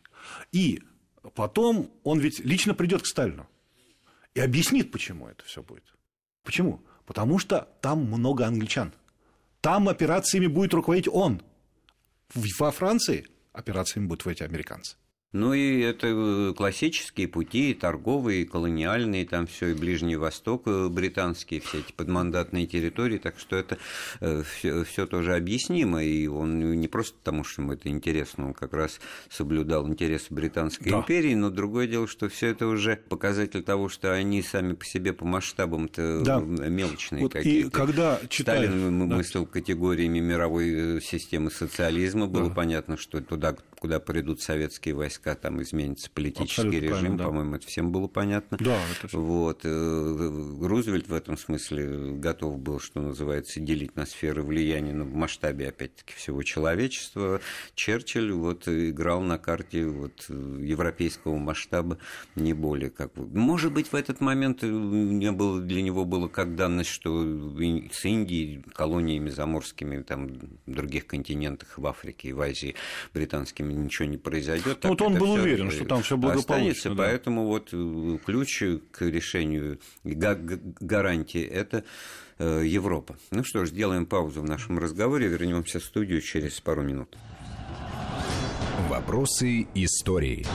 И 0.52 0.82
потом 1.34 1.90
он 2.02 2.18
ведь 2.18 2.40
лично 2.40 2.74
придет 2.74 3.02
к 3.02 3.06
Сталину 3.06 3.48
и 4.34 4.40
объяснит, 4.40 4.90
почему 4.90 5.28
это 5.28 5.44
все 5.44 5.62
будет. 5.62 5.84
Почему? 6.42 6.82
Потому 7.06 7.38
что 7.38 7.68
там 7.80 8.04
много 8.04 8.46
англичан. 8.46 8.92
Там 9.60 9.88
операциями 9.88 10.46
будет 10.46 10.74
руководить 10.74 11.08
он. 11.08 11.42
Во 12.34 12.70
Франции 12.70 13.26
операциями 13.52 14.06
будут 14.06 14.22
руководить 14.22 14.42
американцы. 14.42 14.96
Ну 15.34 15.52
и 15.52 15.80
это 15.80 16.06
э, 16.08 16.54
классические 16.56 17.28
пути, 17.28 17.72
и 17.72 17.74
торговые, 17.74 18.42
и 18.42 18.44
колониальные, 18.44 19.26
там 19.26 19.46
все, 19.46 19.68
и 19.68 19.74
Ближний 19.74 20.16
Восток 20.16 20.62
э, 20.66 20.88
британские, 20.88 21.60
все 21.60 21.80
эти 21.80 21.92
подмандатные 21.92 22.66
территории, 22.66 23.18
так 23.18 23.38
что 23.38 23.56
это 23.56 23.76
все, 24.20 24.84
все 24.84 25.06
тоже 25.06 25.34
объяснимо, 25.34 26.02
и 26.02 26.26
он 26.26 26.80
не 26.80 26.88
просто 26.88 27.18
потому, 27.18 27.44
что 27.44 27.62
ему 27.62 27.72
это 27.72 27.88
интересно, 27.88 28.46
он 28.46 28.54
как 28.54 28.72
раз 28.72 29.00
соблюдал 29.28 29.88
интересы 29.88 30.26
Британской 30.30 30.92
да. 30.92 30.98
империи, 30.98 31.34
но 31.34 31.50
другое 31.50 31.86
дело, 31.86 32.06
что 32.06 32.28
все 32.28 32.48
это 32.48 32.66
уже 32.66 33.00
показатель 33.08 33.62
того, 33.62 33.88
что 33.88 34.12
они 34.12 34.42
сами 34.42 34.74
по 34.74 34.84
себе 34.84 35.12
по 35.12 35.24
масштабам-то 35.24 36.22
да. 36.24 36.38
мелочные 36.40 37.22
вот 37.22 37.32
какие-то. 37.32 37.68
И 37.68 37.70
когда 37.70 38.20
читаешь... 38.28 38.68
Сталин 38.68 39.08
да. 39.08 39.16
мыслил 39.16 39.46
категориями 39.46 40.20
мировой 40.20 40.98
э, 40.98 41.00
системы 41.00 41.50
социализма, 41.50 42.26
было 42.26 42.48
да. 42.48 42.54
понятно, 42.54 42.96
что 42.96 43.20
туда, 43.20 43.56
куда 43.80 43.98
придут 43.98 44.40
советские 44.40 44.94
войска, 44.94 45.23
войска, 45.24 45.34
там 45.34 45.62
изменится 45.62 46.10
политический 46.10 46.60
Абсолютно 46.62 46.86
режим, 46.86 47.16
да. 47.16 47.24
по-моему, 47.24 47.56
это 47.56 47.66
всем 47.66 47.92
было 47.92 48.08
понятно. 48.08 48.58
Да, 48.60 48.78
это 49.02 49.18
вот. 49.18 49.60
Э, 49.64 50.56
Рузвельт 50.60 51.08
в 51.08 51.14
этом 51.14 51.36
смысле 51.36 52.12
готов 52.12 52.58
был, 52.58 52.80
что 52.80 53.00
называется, 53.00 53.60
делить 53.60 53.96
на 53.96 54.06
сферы 54.06 54.42
влияния, 54.42 54.92
но 54.92 55.04
в 55.04 55.14
масштабе, 55.14 55.68
опять-таки, 55.68 56.14
всего 56.14 56.42
человечества. 56.42 57.40
Черчилль 57.74 58.32
вот 58.32 58.68
играл 58.68 59.20
на 59.20 59.38
карте 59.38 59.86
вот 59.86 60.26
европейского 60.28 61.36
масштаба 61.36 61.98
не 62.36 62.52
более 62.52 62.90
как... 62.90 63.16
Может 63.16 63.72
быть, 63.72 63.92
в 63.92 63.94
этот 63.94 64.20
момент 64.20 64.62
не 64.62 65.32
было, 65.32 65.60
для 65.60 65.82
него 65.82 66.04
было 66.04 66.28
как 66.28 66.56
данность, 66.56 66.90
что 66.90 67.22
с 67.92 68.04
Индией, 68.04 68.64
колониями 68.74 69.30
заморскими, 69.30 70.02
там, 70.02 70.28
в 70.66 70.72
других 70.72 71.06
континентах, 71.06 71.78
в 71.78 71.86
Африке 71.86 72.28
и 72.28 72.32
в 72.32 72.40
Азии 72.40 72.74
британскими 73.12 73.72
ничего 73.72 74.08
не 74.08 74.16
произойдет. 74.16 74.78
Ну, 74.82 74.90
вот 74.90 75.02
он 75.02 75.13
он 75.14 75.20
был 75.20 75.32
уверен, 75.32 75.70
что 75.70 75.84
там 75.84 76.02
все 76.02 76.16
благополучно. 76.16 76.94
Да. 76.94 77.04
Поэтому 77.04 77.46
вот 77.46 77.70
э, 77.72 78.18
ключ 78.24 78.62
к 78.90 79.02
решению 79.02 79.78
гарантии– 80.04 81.42
это 81.42 81.84
э, 82.38 82.62
Европа. 82.66 83.16
Ну 83.30 83.44
что 83.44 83.64
ж, 83.64 83.70
сделаем 83.70 84.06
паузу 84.06 84.42
в 84.42 84.44
нашем 84.44 84.78
разговоре, 84.78 85.28
вернемся 85.28 85.80
в 85.80 85.84
студию 85.84 86.20
через 86.20 86.60
пару 86.60 86.82
минут. 86.82 87.16
Вопросы 88.88 89.66
истории. 89.74 90.46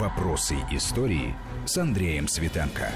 Вопросы 0.00 0.56
истории 0.70 1.34
с 1.66 1.78
Андреем 1.78 2.28
Светенко. 2.28 2.92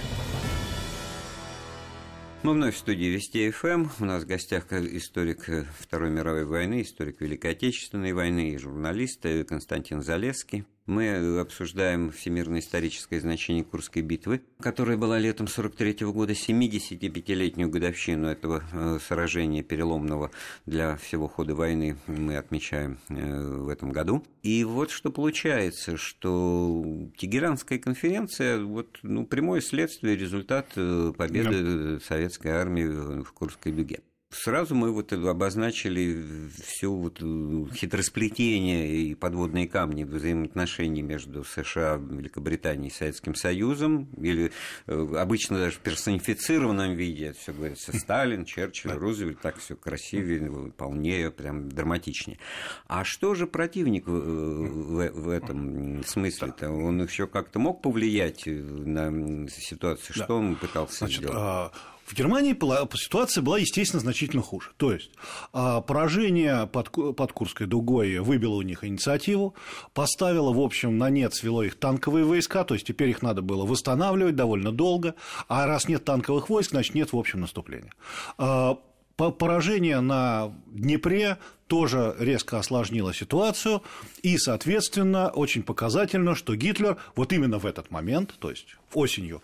Мы 2.49 2.55
вновь 2.55 2.77
в 2.77 2.79
студии 2.79 3.05
Вести 3.05 3.51
ФМ. 3.51 3.89
У 4.01 4.07
нас 4.07 4.23
в 4.23 4.27
гостях 4.27 4.73
историк 4.73 5.51
Второй 5.79 6.09
мировой 6.09 6.47
войны, 6.47 6.81
историк 6.81 7.21
Великой 7.21 7.51
Отечественной 7.51 8.15
войны 8.15 8.53
и 8.53 8.57
журналист 8.57 9.27
Константин 9.47 10.01
Залесский. 10.01 10.65
Мы 10.89 11.39
обсуждаем 11.39 12.11
всемирное 12.11 12.61
историческое 12.61 13.21
значение 13.21 13.63
Курской 13.63 14.01
битвы, 14.01 14.41
которая 14.59 14.97
была 14.97 15.19
летом 15.19 15.47
43 15.47 16.07
-го 16.07 16.13
года, 16.15 16.33
75-летнюю 16.33 17.69
годовщину 17.69 18.27
этого 18.27 18.65
э, 18.73 18.99
сражения 19.07 19.63
переломного 19.63 20.31
для 20.65 20.97
всего 20.97 21.29
хода 21.29 21.55
войны 21.55 21.99
мы 22.07 22.39
отмечаем 22.39 22.97
э, 23.11 23.59
в 23.59 23.69
этом 23.69 23.93
году. 23.93 24.25
И 24.43 24.65
вот 24.65 24.91
что 24.91 25.11
получается, 25.11 25.99
что 25.99 27.11
Тегеранская 27.19 27.79
конференция 27.79 28.59
вот, 28.59 28.99
ну, 29.03 29.27
прямое 29.27 29.61
следствие, 29.61 30.17
результат 30.17 30.69
э, 30.77 31.13
победы 31.15 31.99
да. 31.99 32.01
советской 32.01 32.53
армии 32.53 33.23
в 33.23 33.31
Курской 33.33 33.73
дуге. 33.73 34.01
Сразу 34.31 34.75
мы 34.75 34.93
вот 34.93 35.11
обозначили 35.15 36.51
все 36.63 36.91
вот 36.91 37.23
э, 37.23 37.75
хитросплетение 37.75 38.87
и 38.95 39.15
подводные 39.15 39.67
камни 39.67 40.05
взаимоотношений 40.05 41.01
между 41.01 41.45
США, 41.45 41.97
Великобританией 41.97 42.89
и 42.89 42.95
Советским 42.95 43.35
Союзом, 43.35 44.05
или 44.19 44.53
э, 44.87 45.07
обычно 45.17 45.57
даже 45.57 45.77
в 45.77 45.79
персонифицированном 45.79 46.93
виде, 46.93 47.29
это 47.29 47.39
все 47.39 47.53
говорится 47.55 47.93
Сталин, 47.99 48.45
Черчилль, 48.45 48.93
Рузвельт, 48.93 49.41
так 49.41 49.57
все 49.57 49.77
красивее, 49.77 50.73
полнее, 50.73 51.31
прям 51.31 51.71
драматичнее. 51.71 52.39
А 52.87 53.05
что 53.05 53.35
же 53.35 53.47
противник 53.47 54.07
в, 54.07 55.09
в 55.11 55.29
этом 55.31 56.05
смысле-то? 56.05 56.71
Он 56.71 57.03
еще 57.03 57.29
как-то 57.29 57.59
мог 57.61 57.81
повлиять 57.81 58.43
на 58.45 59.49
ситуацию? 59.49 60.15
Что 60.15 60.37
он 60.37 60.57
пытался 60.57 60.99
Значит, 60.99 61.21
сделать? 61.21 61.73
В 62.09 62.15
Германии 62.15 62.57
ситуация 62.97 63.43
была, 63.43 63.59
естественно, 63.59 64.01
значительно 64.01 64.41
хуже. 64.41 64.71
То 64.79 64.95
есть 64.95 65.11
а, 65.53 65.83
поражение 65.83 66.67
под, 66.67 66.91
под 66.91 67.33
Курской 67.33 67.67
дугой 67.67 68.19
выбило 68.21 68.55
у 68.55 68.63
них 68.63 68.83
инициативу, 68.83 69.55
поставило, 69.93 70.51
в 70.55 70.59
общем, 70.59 70.97
на 70.97 71.11
нет, 71.11 71.35
свело 71.35 71.63
их 71.63 71.75
танковые 71.75 72.25
войска, 72.25 72.65
то 72.65 72.73
есть 72.73 72.87
теперь 72.87 73.11
их 73.11 73.21
надо 73.21 73.43
было 73.43 73.67
восстанавливать 73.67 74.37
довольно 74.37 74.73
долго, 74.73 75.17
а 75.49 75.67
раз 75.67 75.87
нет 75.87 76.07
танковых 76.07 76.49
войск, 76.49 76.71
значит, 76.71 76.95
нет, 76.95 77.13
в 77.13 77.19
общем, 77.19 77.43
наступления. 77.43 77.93
А, 78.39 78.79
поражение 79.17 80.01
на 80.01 80.55
Днепре 80.67 81.37
тоже 81.67 82.17
резко 82.19 82.59
осложнило 82.59 83.13
ситуацию, 83.13 83.83
и, 84.23 84.39
соответственно, 84.39 85.29
очень 85.29 85.63
показательно, 85.63 86.35
что 86.35 86.57
Гитлер 86.57 86.97
вот 87.17 87.35
именно 87.35 87.59
в 87.59 87.67
этот 87.67 87.91
момент, 87.91 88.35
то 88.39 88.49
есть 88.49 88.77
осенью 88.95 89.43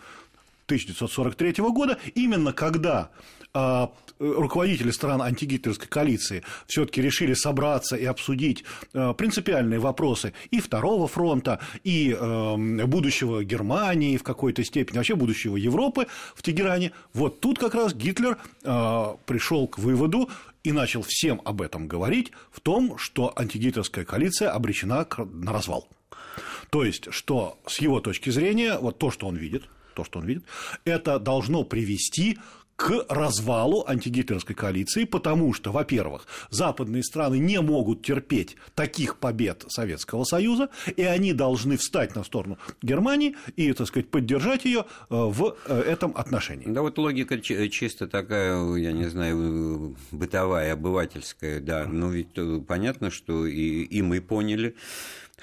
1943 0.67 1.55
года, 1.71 1.99
именно 2.15 2.53
когда 2.53 3.11
а, 3.57 3.93
руководители 4.19 4.91
стран 4.91 5.23
антигитлеровской 5.23 5.87
коалиции 5.87 6.43
все-таки 6.67 7.01
решили 7.01 7.35
собраться 7.35 7.95
и 7.95 8.05
обсудить 8.05 8.65
а, 8.93 9.13
принципиальные 9.13 9.79
вопросы 9.79 10.33
и 10.51 10.61
Второго 10.61 11.07
фронта, 11.07 11.61
и 11.85 12.17
а, 12.19 12.57
будущего 12.57 13.45
Германии 13.45 14.17
в 14.17 14.25
какой-то 14.25 14.65
степени, 14.65 14.97
вообще 14.97 15.15
будущего 15.15 15.57
Европы 15.57 16.09
в 16.35 16.43
Тегеране, 16.43 16.91
вот 17.13 17.41
тут 17.41 17.59
как 17.61 17.75
раз 17.75 17.95
Гитлер 17.95 18.39
пришел 18.63 19.69
к 19.69 19.79
выводу 19.79 20.29
и 20.65 20.73
начал 20.73 21.03
всем 21.03 21.41
об 21.45 21.63
этом 21.63 21.87
говорить, 21.87 22.33
в 22.51 22.61
том, 22.61 22.99
что 22.99 23.33
антигитлеровская 23.37 24.05
коалиция 24.05 24.51
обречена 24.51 25.07
на 25.19 25.53
развал. 25.53 25.89
То 26.71 26.85
есть, 26.85 27.13
что 27.13 27.59
с 27.67 27.79
его 27.79 28.01
точки 28.01 28.31
зрения, 28.31 28.79
вот 28.79 28.99
то, 28.99 29.11
что 29.11 29.29
он 29.29 29.37
видит, 29.37 29.65
то, 29.95 30.05
что 30.05 30.19
он 30.19 30.27
видит, 30.27 30.45
это 30.85 31.19
должно 31.19 31.65
привести 31.65 32.39
к 32.77 33.07
развалу 33.09 33.85
антигитлеровской 33.87 34.55
коалиции, 34.55 35.05
потому 35.05 35.53
что, 35.53 35.71
во-первых, 35.71 36.27
западные 36.51 37.03
страны 37.05 37.39
не 37.39 37.61
могут 37.61 38.03
терпеть 38.03 38.57
таких 38.75 39.17
побед 39.19 39.65
Советского 39.69 40.25
Союза, 40.25 40.71
и 40.97 41.03
они 41.03 41.33
должны 41.33 41.77
встать 41.77 42.17
на 42.17 42.25
сторону 42.25 42.59
Германии 42.83 43.37
и, 43.57 43.73
так 43.73 43.87
сказать, 43.87 44.09
поддержать 44.11 44.65
ее 44.65 44.81
э, 44.81 44.85
в 45.09 45.57
э, 45.67 45.81
этом 45.81 46.13
отношении. 46.17 46.67
Да, 46.67 46.83
вот 46.83 46.99
логика 46.99 47.39
чисто 47.41 48.09
такая, 48.09 48.75
я 48.75 48.93
не 48.93 49.09
знаю, 49.09 49.97
бытовая, 50.11 50.73
обывательская, 50.73 51.61
да, 51.61 51.87
но 51.87 52.11
ведь 52.11 52.37
э, 52.37 52.61
понятно, 52.67 53.11
что 53.11 53.47
и, 53.47 53.83
и 53.83 54.03
мы 54.03 54.21
поняли, 54.21 54.75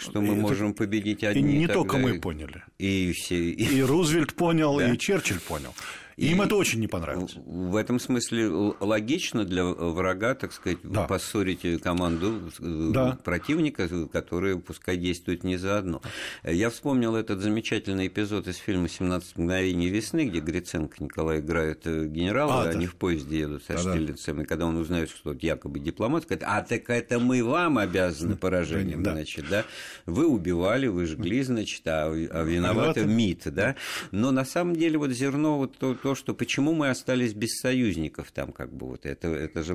что 0.02 0.20
мы 0.22 0.34
это... 0.34 0.42
можем 0.42 0.74
победить 0.74 1.24
одни. 1.24 1.42
И 1.42 1.58
не 1.60 1.68
только 1.68 1.98
мы 1.98 2.20
поняли. 2.20 2.64
И, 2.80 3.14
все... 3.14 3.52
и 3.52 3.82
Рузвельт 3.82 4.34
понял, 4.34 4.78
да. 4.80 4.92
и 4.92 4.98
Черчилль 4.98 5.40
понял. 5.40 5.74
И 6.22 6.32
им 6.32 6.42
это 6.42 6.56
очень 6.56 6.80
не 6.80 6.88
понравилось. 6.88 7.34
В 7.46 7.76
этом 7.76 8.00
смысле 8.00 8.48
логично 8.80 9.44
для 9.44 9.66
врага, 9.66 10.36
так 10.36 10.54
сказать, 10.54 10.78
да. 10.84 11.08
поссорить 11.08 11.82
команду 11.82 12.52
э, 12.60 12.92
да. 12.94 13.18
противника, 13.24 13.90
который 14.08 14.60
пускай 14.60 14.98
действует 14.98 15.44
не 15.44 15.58
заодно. 15.58 16.02
Я 16.44 16.70
вспомнил 16.70 17.16
этот 17.16 17.42
замечательный 17.42 18.08
эпизод 18.08 18.48
из 18.48 18.58
фильма 18.58 18.86
«17 18.86 19.24
мгновений 19.36 19.90
весны», 19.90 20.26
где 20.26 20.40
Гриценко 20.42 21.04
Николай 21.04 21.40
играет 21.40 21.88
э, 21.88 22.06
генерала, 22.06 22.64
а, 22.64 22.70
они 22.70 22.86
да. 22.86 22.92
в 22.92 22.96
поезде 22.96 23.40
едут 23.40 23.64
со 23.64 23.74
да, 23.74 23.80
Штирлицем, 23.80 24.38
да. 24.38 24.44
и 24.44 24.46
когда 24.46 24.68
он 24.68 24.78
узнает, 24.78 25.10
что 25.10 25.36
якобы 25.40 25.80
дипломат, 25.80 26.26
говорит, 26.26 26.44
а 26.48 26.62
так 26.62 26.88
это 26.90 27.20
мы 27.20 27.44
вам 27.44 27.80
обязаны 27.80 28.36
поражением, 28.36 29.02
да. 29.02 29.14
значит, 29.14 29.46
да? 29.50 29.66
Вы 30.06 30.28
убивали, 30.28 30.86
вы 30.86 31.08
жгли, 31.08 31.42
значит, 31.42 31.82
а, 31.88 32.12
а 32.12 32.44
виноваты 32.44 33.06
МИД, 33.06 33.54
да? 33.54 33.76
Но 34.12 34.30
на 34.30 34.46
самом 34.46 34.76
деле 34.76 35.00
вот 35.00 35.10
зерно 35.12 35.58
вот 35.58 35.78
то, 35.78 35.96
то, 36.12 36.16
что 36.16 36.34
почему 36.34 36.74
мы 36.74 36.90
остались 36.90 37.34
без 37.34 37.62
союзников 37.62 38.32
там, 38.34 38.52
как 38.52 38.74
бы 38.74 38.88
вот 38.88 39.06
это, 39.06 39.30
это 39.30 39.64
же 39.64 39.74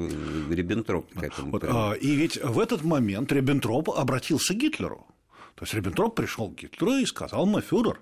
Риббентроп 0.51 1.11
к 1.14 1.22
этому. 1.22 1.51
Вот, 1.51 1.64
а, 1.64 1.94
и 1.94 2.14
ведь 2.14 2.37
в 2.42 2.59
этот 2.59 2.85
момент 2.85 3.33
Риббентроп 3.33 3.88
обратился 3.88 4.53
к 4.53 4.59
Гитлеру. 4.59 5.07
То 5.55 5.62
есть 5.62 5.72
Риббентроп 5.72 6.14
пришел 6.14 6.51
к 6.51 6.57
Гитлеру 6.57 6.92
и 6.99 7.07
сказал, 7.07 7.46
мой 7.46 7.62
фюрер, 7.62 8.01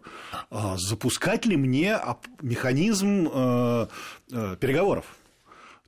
а 0.51 0.77
запускать 0.79 1.47
ли 1.47 1.57
мне 1.57 1.97
механизм 2.43 3.29
э, 3.33 3.87
э, 4.33 4.57
переговоров? 4.59 5.05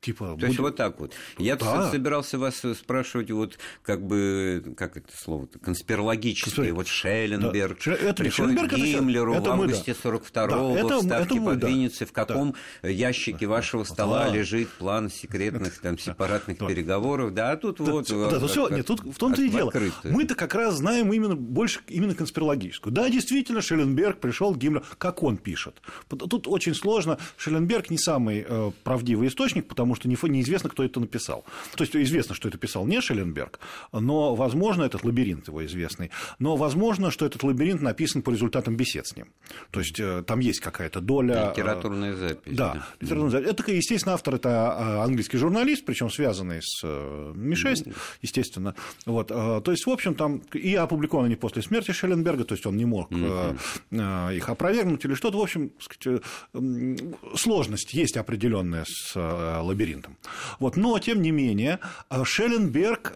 Типа, 0.07 0.27
То 0.27 0.35
будет... 0.35 0.47
есть 0.47 0.61
вот 0.61 0.77
так 0.77 1.01
вот. 1.01 1.15
Я 1.37 1.57
да. 1.57 1.91
собирался 1.91 2.39
вас 2.39 2.63
спрашивать, 2.79 3.33
вот 3.33 3.59
как 3.83 4.07
бы, 4.07 4.63
как 4.77 4.97
это 4.97 5.09
слово 5.17 5.49
конспирологически, 5.61 6.55
Конспир... 6.55 6.75
вот 6.75 6.87
Шелленберг, 6.87 7.79
да. 7.85 7.95
это 7.95 8.31
Шелленберг, 8.31 8.71
к 8.71 8.77
Гиммлеру 8.77 9.35
это, 9.35 9.51
в 9.51 9.53
августе 9.55 9.97
42-го, 10.01 10.75
да. 10.75 10.81
это, 10.81 10.99
в 10.99 11.03
Ставке 11.03 11.35
это 11.39 11.45
под 11.45 11.59
да. 11.59 11.69
Винницей, 11.69 12.07
в 12.07 12.13
каком 12.13 12.55
да. 12.83 12.89
ящике 12.89 13.49
вашего 13.49 13.83
стола 13.83 14.27
да. 14.27 14.35
лежит 14.37 14.69
план 14.69 15.11
секретных 15.11 15.81
там 15.81 15.99
сепаратных 15.99 16.59
да. 16.59 16.69
переговоров, 16.69 17.35
да, 17.35 17.51
а 17.51 17.57
тут 17.57 17.79
да, 17.79 17.91
вот... 17.91 18.09
Да, 18.09 18.39
да, 18.39 18.47
все, 18.47 18.69
нет, 18.69 18.87
тут 18.87 19.01
в 19.01 19.19
том-то 19.19 19.43
и 19.43 19.49
дело. 19.49 19.73
Мы-то 20.05 20.37
как 20.37 20.55
раз 20.55 20.77
знаем 20.77 21.13
именно 21.13 21.35
больше 21.35 21.81
именно 21.89 22.15
конспирологическую. 22.15 22.93
Да, 22.93 23.11
действительно, 23.11 23.61
Шелленберг 23.61 24.21
пришел 24.21 24.55
к 24.55 24.57
Гиммлеру, 24.57 24.85
как 24.99 25.25
он 25.25 25.37
пишет. 25.37 25.83
Тут 26.09 26.47
очень 26.47 26.77
сложно. 26.77 27.19
Шелленберг 27.37 27.91
не 27.91 27.99
самый 27.99 28.47
э, 28.49 28.71
правдивый 28.85 29.27
источник, 29.27 29.67
потому 29.67 29.96
что 29.97 30.09
неизвестно, 30.09 30.71
кто 30.71 30.85
это 30.85 31.01
написал. 31.01 31.45
То 31.77 31.85
есть 31.85 31.97
известно, 31.97 32.35
что 32.35 32.49
это 32.49 32.59
писал 32.59 32.87
не 32.87 33.01
Шелленберг, 33.01 33.59
но, 33.93 34.35
возможно, 34.35 34.85
этот 34.85 35.05
лабиринт 35.05 35.49
его 35.49 35.65
известный, 35.67 36.11
но, 36.39 36.57
возможно, 36.57 37.11
что 37.11 37.27
этот 37.27 37.43
лабиринт 37.43 37.83
написан 37.83 38.23
по 38.23 38.31
результатам 38.31 38.77
бесед 38.77 39.07
с 39.07 39.17
ним. 39.17 39.27
То 39.71 39.81
есть 39.81 39.99
э, 40.01 40.23
там 40.27 40.41
есть 40.41 40.61
какая-то 40.61 41.01
доля... 41.01 41.49
Э, 41.49 41.51
литературная 41.51 42.15
запись. 42.15 42.57
Да, 42.57 42.75
да. 42.75 42.87
литературная 43.01 43.31
запись. 43.31 43.49
Это, 43.49 43.73
естественно, 43.73 44.15
автор 44.15 44.35
это 44.37 44.49
э, 44.49 45.05
английский 45.05 45.39
журналист, 45.39 45.85
причем 45.85 46.11
связанный 46.11 46.61
с 46.63 46.83
Ми-6, 46.85 47.95
естественно. 48.23 48.75
Вот. 49.05 49.29
То 49.29 49.71
есть, 49.71 49.87
в 49.87 49.91
общем, 49.91 50.15
там 50.15 50.43
и 50.53 50.75
опубликованы 50.75 51.27
они 51.27 51.37
после 51.37 51.63
смерти 51.63 51.93
Шелленберга, 51.93 52.45
то 52.45 52.55
есть 52.55 52.67
он 52.67 52.77
не 52.77 52.85
мог 52.85 53.11
их 53.11 54.49
опровергнуть 54.49 55.05
или 55.05 55.15
что-то. 55.15 55.39
В 55.39 55.43
общем, 55.43 55.73
сложность 57.35 57.95
есть 57.95 58.17
определенная 58.17 58.85
с 58.87 59.15
лабиринтом 59.15 59.76
лабиринтом. 59.77 60.17
Вот. 60.59 60.77
Но, 60.77 60.99
тем 60.99 61.23
не 61.23 61.31
менее, 61.31 61.79
Шелленберг 62.25 63.13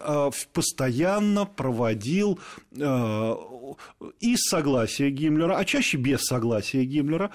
постоянно 0.52 1.46
проводил 1.46 2.38
и 4.20 4.36
с 4.36 4.48
согласия 4.48 5.10
Гиммлера, 5.10 5.56
а 5.56 5.64
чаще 5.64 5.96
без 5.96 6.22
согласия 6.22 6.84
Гиммлера, 6.84 7.30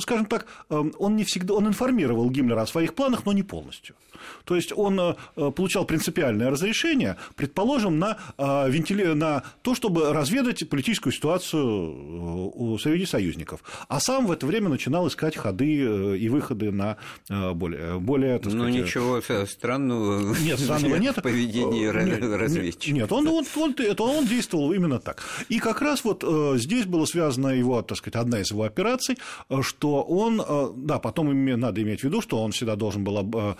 скажем 0.00 0.26
так, 0.26 0.46
он 0.68 1.16
не 1.16 1.24
всегда, 1.24 1.54
он 1.54 1.68
информировал 1.68 2.30
Гиммлера 2.30 2.62
о 2.62 2.66
своих 2.66 2.94
планах, 2.94 3.26
но 3.26 3.32
не 3.32 3.42
полностью. 3.42 3.94
То 4.44 4.56
есть 4.56 4.72
он 4.76 4.98
э, 5.00 5.14
получал 5.34 5.84
принципиальное 5.84 6.50
разрешение, 6.50 7.16
предположим, 7.36 7.98
на, 7.98 8.18
э, 8.38 8.70
вентили... 8.70 9.04
на 9.04 9.42
то, 9.62 9.74
чтобы 9.74 10.12
разведать 10.12 10.68
политическую 10.68 11.12
ситуацию 11.12 12.76
э, 12.76 12.78
среди 12.80 13.06
союзников. 13.06 13.62
А 13.88 14.00
сам 14.00 14.26
в 14.26 14.32
это 14.32 14.46
время 14.46 14.68
начинал 14.68 15.08
искать 15.08 15.36
ходы 15.36 16.18
и 16.18 16.28
выходы 16.28 16.70
на 16.70 16.96
более... 17.28 17.98
более 17.98 18.38
так 18.38 18.52
ну, 18.52 18.60
сказать... 18.60 18.74
Ну, 18.74 18.82
ничего 18.82 19.46
странного 19.46 20.34
нет, 20.40 20.58
странного 20.60 20.96
нет. 20.96 21.16
в 21.16 21.22
поведении 21.22 21.86
разведчика. 21.86 22.94
Нет, 22.94 23.12
он, 23.12 23.26
он, 23.28 23.44
он, 23.56 23.74
это 23.78 24.02
он 24.02 24.26
действовал 24.26 24.72
именно 24.72 24.98
так. 24.98 25.22
И 25.48 25.58
как 25.58 25.82
раз 25.82 26.04
вот 26.04 26.24
здесь 26.58 26.86
было 26.86 27.04
связано 27.04 27.48
его, 27.48 27.82
так 27.82 27.98
сказать, 27.98 28.16
одна 28.16 28.40
из 28.40 28.50
его 28.50 28.64
операций, 28.64 29.18
что 29.62 30.02
он, 30.02 30.42
да, 30.76 30.98
потом 30.98 31.30
надо 31.44 31.82
иметь 31.82 32.00
в 32.00 32.04
виду, 32.04 32.20
что 32.20 32.42
он 32.42 32.52
всегда 32.52 32.76
должен 32.76 33.04
был 33.04 33.56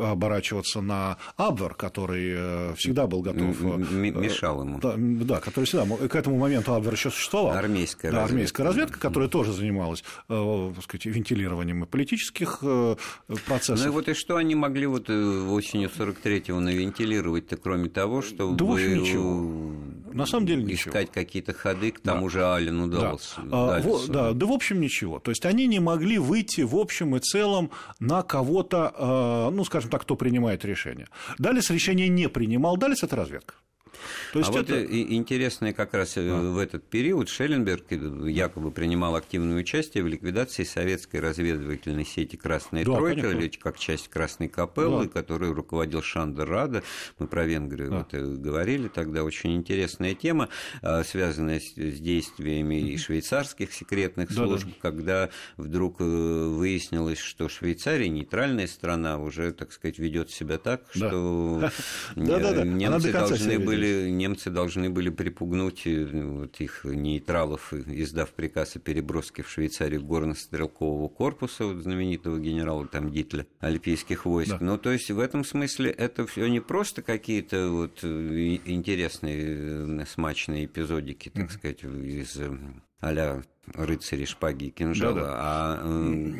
оборачиваться 0.00 0.80
на 0.80 1.18
Абвер, 1.36 1.74
который 1.74 2.32
э, 2.34 2.74
всегда 2.76 3.06
был 3.06 3.22
готов... 3.22 3.60
Э, 3.62 3.76
мешал 3.76 4.62
ему. 4.62 4.78
Да, 4.78 4.94
да, 4.96 5.40
который 5.40 5.64
всегда... 5.64 5.86
К 6.08 6.14
этому 6.14 6.38
моменту 6.38 6.74
Абвер 6.74 6.92
еще 6.92 7.10
существовал. 7.10 7.52
Армейская 7.52 8.10
да, 8.10 8.18
разведка. 8.18 8.34
армейская 8.34 8.66
разведка, 8.66 9.00
которая 9.00 9.28
тоже 9.28 9.52
занималась 9.52 10.04
э, 10.28 10.72
так 10.74 10.84
сказать, 10.84 11.06
вентилированием 11.06 11.86
политических 11.86 12.62
процессов. 13.46 13.80
Ну 13.80 13.86
и 13.86 13.94
вот 13.94 14.08
и 14.08 14.14
что 14.14 14.36
они 14.36 14.54
могли 14.54 14.86
вот 14.86 15.08
осенью 15.08 15.90
43-го 15.90 16.60
навентилировать-то, 16.60 17.56
кроме 17.56 17.88
того, 17.88 18.22
что... 18.22 18.52
Да, 18.52 18.64
в 18.64 18.72
общем, 18.72 19.02
ничего. 19.02 19.72
На 20.12 20.26
самом 20.26 20.46
деле 20.46 20.62
ничего. 20.62 20.90
Искать 20.90 21.10
какие-то 21.10 21.52
ходы, 21.52 21.90
к 21.92 22.00
тому 22.00 22.26
да. 22.26 22.32
же 22.32 22.44
Ален 22.44 22.80
удалось. 22.80 23.34
Да. 23.38 23.76
А, 23.76 23.80
в, 23.80 24.08
да, 24.08 24.32
да, 24.32 24.46
в 24.46 24.52
общем, 24.52 24.80
ничего. 24.80 25.18
То 25.18 25.30
есть 25.30 25.44
они 25.46 25.66
не 25.66 25.80
могли 25.80 26.18
выйти 26.18 26.62
в 26.62 26.76
общем 26.76 27.16
и 27.16 27.20
целом 27.20 27.70
на 27.98 28.22
кого-то, 28.22 29.50
ну, 29.52 29.64
скажем 29.64 29.90
так, 29.90 30.02
кто 30.02 30.16
принимает 30.16 30.64
решение. 30.64 31.08
Далис 31.38 31.70
решение 31.70 32.08
не 32.08 32.28
принимал, 32.28 32.76
Далис– 32.76 33.02
это 33.02 33.16
разведка. 33.16 33.54
То 34.32 34.38
есть 34.40 34.50
а 34.54 34.60
это... 34.60 34.74
вот 34.74 34.90
интересно 34.90 35.72
как 35.72 35.94
раз 35.94 36.16
а. 36.16 36.20
в 36.20 36.58
этот 36.58 36.84
период 36.84 37.28
Шелленберг 37.28 37.84
э, 37.90 38.30
якобы 38.30 38.70
принимал 38.70 39.16
активное 39.16 39.58
участие 39.58 40.04
в 40.04 40.06
ликвидации 40.06 40.64
советской 40.64 41.20
разведывательной 41.20 42.04
сети 42.04 42.36
«Красная 42.36 42.84
да, 42.84 42.94
тройка», 42.94 43.22
конечно. 43.22 43.38
или 43.38 43.48
как 43.48 43.78
часть 43.78 44.08
«Красной 44.08 44.48
капеллы», 44.48 45.04
да. 45.04 45.10
которую 45.10 45.54
руководил 45.54 46.02
Шандер 46.02 46.48
Рада. 46.48 46.82
Мы 47.18 47.26
про 47.26 47.44
Венгрию 47.44 47.90
да. 47.90 47.98
вот 47.98 48.14
э, 48.14 48.24
говорили 48.24 48.88
тогда. 48.88 49.24
Очень 49.24 49.54
интересная 49.56 50.14
тема, 50.14 50.48
связанная 51.04 51.60
с 51.60 52.00
действиями 52.00 52.80
и 52.80 52.96
швейцарских 52.96 53.72
секретных 53.72 54.32
служб, 54.32 54.66
да, 54.66 54.72
да. 54.72 54.76
когда 54.80 55.30
вдруг 55.56 56.00
выяснилось, 56.00 57.18
что 57.18 57.48
Швейцария, 57.48 58.08
нейтральная 58.08 58.66
страна, 58.66 59.18
уже, 59.18 59.52
так 59.52 59.72
сказать, 59.72 59.98
ведет 59.98 60.30
себя 60.30 60.58
так, 60.58 60.82
да. 60.94 61.08
что 61.08 61.70
немцы 62.16 63.12
должны 63.12 63.58
были 63.58 63.89
немцы 63.90 64.50
должны 64.50 64.90
были 64.90 65.10
припугнуть 65.10 65.86
э, 65.86 66.04
вот 66.04 66.60
их 66.60 66.84
нейтралов, 66.84 67.72
издав 67.72 68.30
приказ 68.30 68.76
о 68.76 68.78
переброске 68.78 69.42
в 69.42 69.50
Швейцарию 69.50 70.02
горно-стрелкового 70.02 71.08
корпуса, 71.08 71.66
вот 71.66 71.82
знаменитого 71.82 72.38
генерала 72.38 72.86
там 72.86 73.10
Гитля, 73.10 73.46
альпийских 73.60 74.24
войск. 74.24 74.52
Да. 74.52 74.58
Ну, 74.60 74.78
то 74.78 74.90
есть 74.90 75.10
в 75.10 75.18
этом 75.18 75.44
смысле 75.44 75.90
это 75.90 76.26
все 76.26 76.46
не 76.48 76.60
просто 76.60 77.02
какие-то 77.02 77.70
вот 77.70 78.00
э, 78.02 78.58
интересные, 78.64 80.02
э, 80.02 80.06
смачные 80.06 80.66
эпизодики, 80.66 81.28
так 81.28 81.44
mm-hmm. 81.44 81.50
сказать, 81.50 81.84
из 81.84 82.38
а-ля 83.00 83.42
рыцари, 83.74 84.24
шпаги 84.24 84.66
и 84.66 84.70
кинжала, 84.70 85.14
да, 85.14 85.20
да. 85.20 85.36
а 85.38 86.34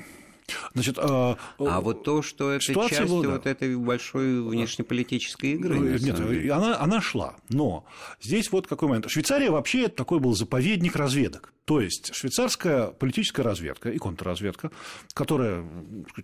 Значит, 0.75 0.99
а, 0.99 1.37
а 1.59 1.81
вот 1.81 2.05
то, 2.05 2.23
что 2.23 2.53
это 2.53 2.65
часть 2.89 3.11
была, 3.11 3.33
вот 3.33 3.47
этой 3.47 3.77
большой 3.77 4.43
внешнеполитической 4.43 5.53
игры. 5.53 5.79
Нет, 5.79 6.51
она, 6.51 6.81
она 6.81 7.01
шла. 7.01 7.37
Но 7.49 7.85
здесь 8.21 8.51
вот 8.53 8.67
какой 8.67 8.89
момент. 8.89 9.11
Швейцария 9.11 9.51
вообще 9.51 9.89
такой 9.89 10.21
был 10.21 10.35
заповедник 10.35 10.97
разведок. 10.97 11.53
То 11.71 11.81
есть 11.81 12.13
швейцарская 12.13 12.89
политическая 12.89 13.43
разведка 13.43 13.91
и 13.91 13.99
контрразведка, 13.99 14.73
которая, 15.15 15.65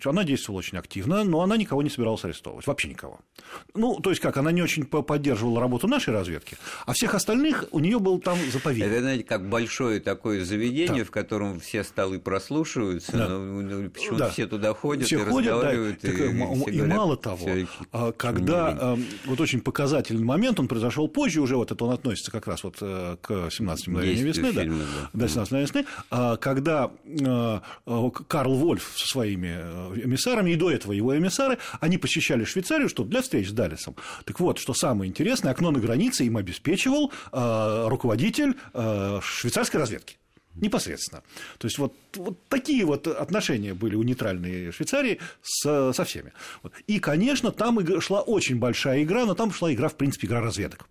она 0.05 0.25
действовала 0.25 0.59
очень 0.59 0.77
активно, 0.77 1.23
но 1.23 1.41
она 1.41 1.57
никого 1.57 1.85
не 1.85 1.89
собиралась 1.89 2.25
арестовывать, 2.25 2.67
вообще 2.67 2.89
никого. 2.89 3.21
Ну, 3.73 4.01
то 4.01 4.11
есть 4.11 4.21
как, 4.21 4.39
она 4.39 4.51
не 4.51 4.61
очень 4.61 4.85
поддерживала 4.87 5.61
работу 5.61 5.87
нашей 5.87 6.13
разведки, 6.13 6.57
а 6.85 6.95
всех 6.95 7.15
остальных 7.15 7.67
у 7.71 7.79
нее 7.79 8.01
был 8.01 8.19
там 8.19 8.37
заповедник. 8.51 8.91
Это, 8.91 9.01
знаете, 9.03 9.23
как 9.23 9.49
большое 9.49 10.01
такое 10.01 10.45
заведение, 10.45 11.05
да. 11.05 11.05
в 11.05 11.13
котором 11.13 11.61
все 11.61 11.85
столы 11.85 12.19
прослушиваются, 12.19 13.13
да. 13.13 13.29
но 13.29 13.39
ну, 13.39 13.89
почему-то 13.89 14.25
да. 14.25 14.31
все 14.31 14.49
туда 14.49 14.75
ходят 14.75 15.07
все 15.07 15.21
и 15.21 15.25
ходят, 15.27 15.53
разговаривают. 15.53 16.01
Да, 16.03 16.09
и, 16.09 16.13
и, 16.13 16.17
и, 16.17 16.75
и 16.75 16.77
говорят, 16.79 16.97
мало 16.97 17.17
того, 17.17 17.49
а 17.93 18.11
когда 18.11 18.99
вот 19.27 19.41
очень 19.41 19.61
показательный 19.61 20.25
момент, 20.25 20.59
он 20.59 20.67
произошел 20.67 21.07
позже 21.07 21.41
уже, 21.41 21.55
вот 21.55 21.71
это 21.71 21.85
он 21.85 21.93
относится 21.93 22.33
как 22.33 22.49
раз 22.49 22.65
вот 22.65 22.79
э, 22.81 23.17
к 23.21 23.49
17 23.49 23.87
мгновениям 23.87 24.27
весны, 24.27 24.51
фильма, 24.51 24.79
да, 25.13 25.27
да 25.29 25.36
16 25.37 25.53
весны, 25.53 25.87
а, 26.11 26.37
когда 26.37 26.91
а, 27.25 27.63
а, 27.87 28.11
Карл 28.11 28.55
Вольф 28.55 28.93
со 28.97 29.07
своими 29.07 29.55
э, 29.59 30.01
эмиссарами, 30.05 30.51
и 30.51 30.57
до 30.57 30.71
этого 30.71 30.93
его 30.93 31.17
эмиссары, 31.17 31.59
они 31.81 31.99
посещали 31.99 32.45
Швейцарию, 32.45 32.89
что 32.89 33.05
для 33.05 33.23
встреч 33.23 33.51
с 33.51 33.53
Далисом. 33.53 33.97
Так 34.25 34.41
вот, 34.41 34.59
что 34.59 34.75
самое 34.75 35.09
интересное, 35.09 35.53
окно 35.53 35.71
на 35.71 35.79
границе 35.79 36.25
им 36.25 36.37
обеспечивал 36.37 37.13
руководитель 37.33 38.55
швейцарской 38.73 39.81
разведки 39.81 40.17
непосредственно. 40.55 41.23
То 41.59 41.67
есть 41.67 41.79
вот, 41.79 41.95
вот 42.15 42.39
такие 42.49 42.85
вот 42.85 43.07
отношения 43.07 43.75
были 43.75 43.95
у 43.95 44.03
нейтральной 44.03 44.73
Швейцарии 44.73 45.21
с, 45.43 45.93
со 45.93 46.05
всеми. 46.05 46.33
И, 46.87 46.99
конечно, 46.99 47.53
там 47.53 48.01
шла 48.01 48.23
очень 48.23 48.59
большая 48.59 49.03
игра, 49.03 49.27
но 49.27 49.35
там 49.35 49.53
шла 49.53 49.73
игра, 49.73 49.89
в 49.89 49.97
принципе, 49.97 50.27
игра 50.27 50.41
разведок. 50.41 50.89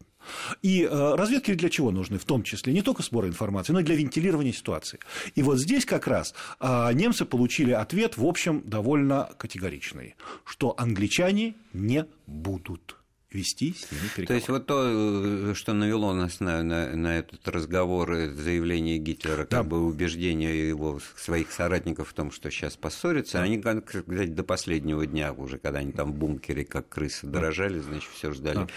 И 0.62 0.84
э, 0.84 1.16
разведки 1.16 1.54
для 1.54 1.70
чего 1.70 1.92
нужны? 1.92 2.18
В 2.18 2.26
том 2.26 2.44
числе 2.44 2.74
не 2.74 2.82
только 2.82 3.04
сбор 3.04 3.26
информации, 3.26 3.74
но 3.74 3.80
и 3.80 3.84
для 3.84 3.96
вентилирования 3.96 4.54
ситуации. 4.54 5.00
И 5.36 5.44
вот 5.44 5.58
здесь 5.58 5.86
как 5.86 6.08
раз 6.08 6.34
э, 6.60 6.94
немцы 6.94 7.26
получили 7.26 7.72
ответ, 7.72 8.18
в 8.18 8.26
общем, 8.26 8.62
довольно 8.66 9.30
категоричный, 9.38 10.16
что 10.46 10.76
англичане 10.78 11.56
не 11.74 12.06
будут 12.28 12.98
вести 13.36 13.74
с 13.74 13.92
ними 13.92 14.02
переговоры. 14.16 14.28
То 14.28 14.34
есть 14.34 14.50
вот 14.50 14.66
то, 14.66 15.54
что 15.54 15.74
навело 15.74 16.14
нас 16.14 16.40
на, 16.40 16.64
на, 16.64 16.96
на 16.96 17.20
этот 17.20 17.48
разговор, 17.48 18.16
заявление 18.34 18.98
Гитлера, 18.98 19.46
да. 19.50 19.58
как 19.58 19.68
бы 19.68 19.86
убеждение 19.86 20.70
его 20.70 21.00
своих 21.18 21.52
соратников 21.52 22.10
в 22.10 22.14
том, 22.14 22.32
что 22.32 22.50
сейчас 22.50 22.78
поссорятся, 22.78 23.40
да. 23.40 23.44
они, 23.44 23.62
как 23.62 23.90
сказать, 23.90 24.34
до 24.34 24.44
последнего 24.44 25.06
дня 25.06 25.34
уже, 25.34 25.58
когда 25.58 25.80
они 25.80 25.92
там 25.92 26.14
в 26.14 26.16
бункере, 26.16 26.66
как 26.66 26.90
крысы, 26.90 27.28
да. 27.28 27.40
дрожали, 27.40 27.80
значит, 27.80 28.10
все 28.14 28.32
ждали, 28.32 28.56
да. 28.56 28.68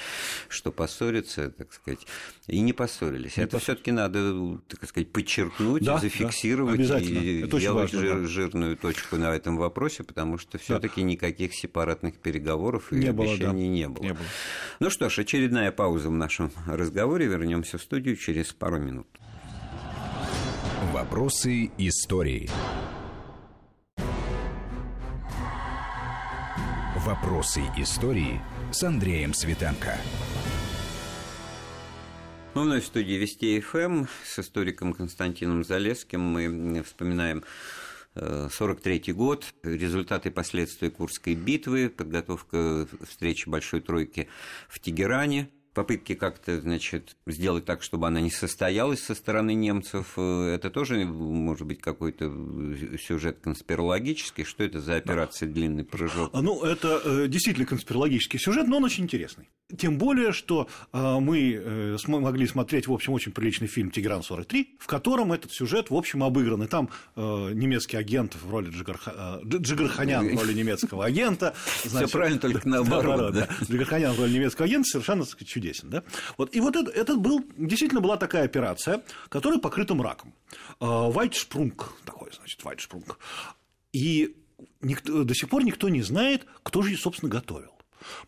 что 0.49 0.73
поссорятся, 0.73 1.51
так 1.51 1.73
сказать, 1.73 2.07
и 2.47 2.61
не 2.61 2.73
поссорились. 2.73 3.37
Не 3.37 3.45
Это 3.45 3.59
все-таки 3.59 3.93
надо, 3.93 4.59
так 4.69 4.89
сказать, 4.89 5.11
подчеркнуть, 5.13 5.85
да, 5.85 5.99
зафиксировать 5.99 6.87
да, 6.89 6.99
и 6.99 7.43
делать 7.47 7.93
жир, 7.93 8.21
да. 8.21 8.27
жирную 8.27 8.77
точку 8.77 9.17
на 9.17 9.35
этом 9.35 9.57
вопросе, 9.57 10.03
потому 10.03 10.39
что 10.39 10.59
все-таки 10.59 11.01
да. 11.01 11.07
никаких 11.07 11.55
сепаратных 11.55 12.17
переговоров 12.17 12.93
и 12.93 12.97
не 12.97 13.09
обещаний 13.09 13.39
было, 13.39 13.53
да. 13.53 13.53
не 13.53 13.89
было. 13.89 14.03
Не 14.03 14.13
было. 14.15 14.27
Ну 14.81 14.91
что 14.91 15.09
ж, 15.09 15.21
очередная 15.21 15.73
пауза 15.73 16.09
в 16.09 16.13
нашем 16.13 16.53
разговоре. 16.67 17.27
Вернемся 17.27 17.79
в 17.79 17.83
студию 17.83 18.17
через 18.17 18.53
пару 18.53 18.79
минут. 18.79 19.09
Вопросы 20.93 21.71
истории. 21.79 22.49
Вопросы 26.97 27.63
истории 27.77 28.41
с 28.71 28.83
Андреем 28.83 29.35
Светенко. 29.35 29.97
Ну, 32.55 32.63
вновь 32.63 32.85
в 32.85 32.87
студии 32.87 33.15
Вести 33.15 33.61
ФМ 33.61 34.07
с 34.25 34.39
историком 34.39 34.93
Константином 34.93 35.65
Залеским 35.65 36.21
мы 36.21 36.83
вспоминаем 36.83 37.45
1943 38.19 39.13
год, 39.13 39.55
результаты 39.63 40.29
и 40.29 40.33
последствия 40.33 40.91
Курской 40.91 41.35
битвы, 41.35 41.89
подготовка 41.89 42.87
встречи 43.07 43.49
Большой 43.49 43.81
Тройки 43.81 44.29
в 44.69 44.81
Тегеране, 44.81 45.49
попытки 45.79 46.17
как-то, 46.17 46.61
значит, 46.61 47.15
сделать 47.25 47.65
так, 47.65 47.85
чтобы 47.85 48.09
она 48.09 48.21
не 48.21 48.33
состоялась 48.33 49.01
со 49.01 49.15
стороны 49.15 49.55
немцев, 49.55 50.15
э, 50.17 50.55
это 50.57 50.71
тоже 50.71 51.05
может 51.05 51.69
быть 51.69 51.81
какой-то 51.81 52.25
сюжет 53.01 53.39
конспирологический. 53.41 54.43
Что 54.43 54.65
это 54.65 54.81
за 54.81 54.97
операция 54.97 55.47
да. 55.47 55.55
«Длинный 55.55 55.85
прыжок»? 55.85 56.33
Ну, 56.33 56.65
это 56.65 57.01
э, 57.05 57.29
действительно 57.29 57.65
конспирологический 57.65 58.41
сюжет, 58.41 58.67
но 58.67 58.79
он 58.79 58.85
очень 58.85 59.05
интересный. 59.05 59.49
Тем 59.79 59.99
более, 59.99 60.33
что 60.33 60.67
э, 60.93 61.19
мы 61.21 61.63
могли 62.09 62.49
смотреть, 62.49 62.89
в 62.89 62.93
общем, 62.93 63.13
очень 63.13 63.31
приличный 63.31 63.69
фильм 63.69 63.93
«Тигран-43», 63.93 64.67
в 64.81 64.87
котором 64.89 65.33
этот 65.33 65.53
сюжет, 65.53 65.91
в 65.91 65.95
общем, 65.95 66.25
обыгран. 66.25 66.65
И 66.65 66.67
там 66.67 66.91
немецкий 67.15 67.97
агент 67.99 68.35
в 68.35 68.51
роли 68.51 68.71
Джигарха... 68.71 69.41
Джигарханян 69.45 70.37
в 70.37 70.41
роли 70.41 70.55
немецкого 70.55 71.05
агента. 71.05 71.55
Все 71.85 72.09
правильно, 72.09 72.41
только 72.41 72.69
наоборот. 72.69 73.33
Да, 73.33 73.47
да. 73.47 73.49
Джигарханян 73.65 74.15
в 74.15 74.19
роли 74.19 74.33
немецкого 74.33 74.65
агента 74.65 74.89
совершенно 74.89 75.25
сказать, 75.25 75.49
чудесен. 75.69 75.91
Да? 75.91 76.03
Вот, 76.37 76.55
и 76.55 76.61
вот 76.61 76.77
это, 76.77 76.91
это 76.91 77.17
был, 77.17 77.45
действительно 77.57 78.01
была 78.01 78.17
такая 78.17 78.45
операция, 78.45 79.03
которая 79.29 79.59
покрыта 79.59 79.95
мраком. 79.95 80.35
Вайтшпрунг, 80.81 81.93
такой, 82.05 82.31
значит, 82.37 82.63
Вайтшпрунг. 82.65 83.19
И 83.93 84.37
никто, 84.81 85.25
до 85.25 85.35
сих 85.35 85.49
пор 85.49 85.65
никто 85.65 85.89
не 85.89 86.03
знает, 86.03 86.47
кто 86.63 86.83
же 86.83 86.97
собственно, 86.97 87.31
готовил. 87.31 87.73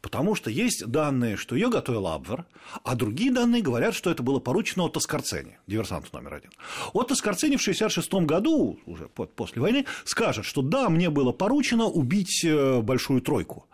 Потому 0.00 0.34
что 0.34 0.50
есть 0.50 0.86
данные, 0.86 1.36
что 1.36 1.54
ее 1.54 1.68
готовил 1.68 2.06
Абвер, 2.06 2.46
а 2.84 2.94
другие 2.94 3.32
данные 3.32 3.62
говорят, 3.62 3.94
что 3.94 4.10
это 4.10 4.22
было 4.22 4.40
поручено 4.40 4.84
от 4.84 5.00
Скорцени, 5.00 5.58
диверсанту 5.66 6.08
номер 6.12 6.34
один. 6.34 6.50
Отто 6.92 7.14
Скорцени 7.14 7.56
в 7.56 7.60
1966 7.60 8.26
году, 8.26 8.78
уже 8.86 9.08
после 9.08 9.62
войны, 9.62 9.86
скажет, 10.04 10.44
что 10.44 10.62
да, 10.62 10.88
мне 10.88 11.10
было 11.10 11.32
поручено 11.32 11.86
убить 11.86 12.44
э, 12.44 12.80
большую 12.80 13.22
тройку. 13.22 13.66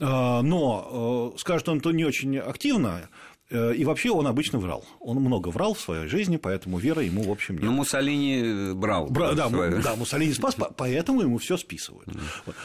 Э, 0.00 0.40
но 0.42 1.32
э, 1.34 1.38
скажет 1.38 1.68
он 1.68 1.78
это 1.78 1.90
не 1.90 2.04
очень 2.04 2.38
активно, 2.38 3.08
и 3.50 3.84
вообще 3.84 4.10
он 4.10 4.26
обычно 4.26 4.58
врал. 4.58 4.84
Он 5.00 5.18
много 5.18 5.48
врал 5.48 5.74
в 5.74 5.80
своей 5.80 6.06
жизни, 6.06 6.36
поэтому 6.36 6.78
вера 6.78 7.02
ему, 7.02 7.22
в 7.22 7.30
общем, 7.30 7.54
нет. 7.56 7.64
Ну, 7.64 7.72
Муссолини 7.72 8.42
э, 8.42 8.74
брал. 8.74 9.08
Бра- 9.08 9.32
да, 9.32 9.48
свою... 9.48 9.82
да, 9.82 9.94
Муссолини 9.96 10.32
спас, 10.32 10.56
поэтому 10.76 11.22
ему 11.22 11.38
все 11.38 11.56
списывают. 11.56 12.08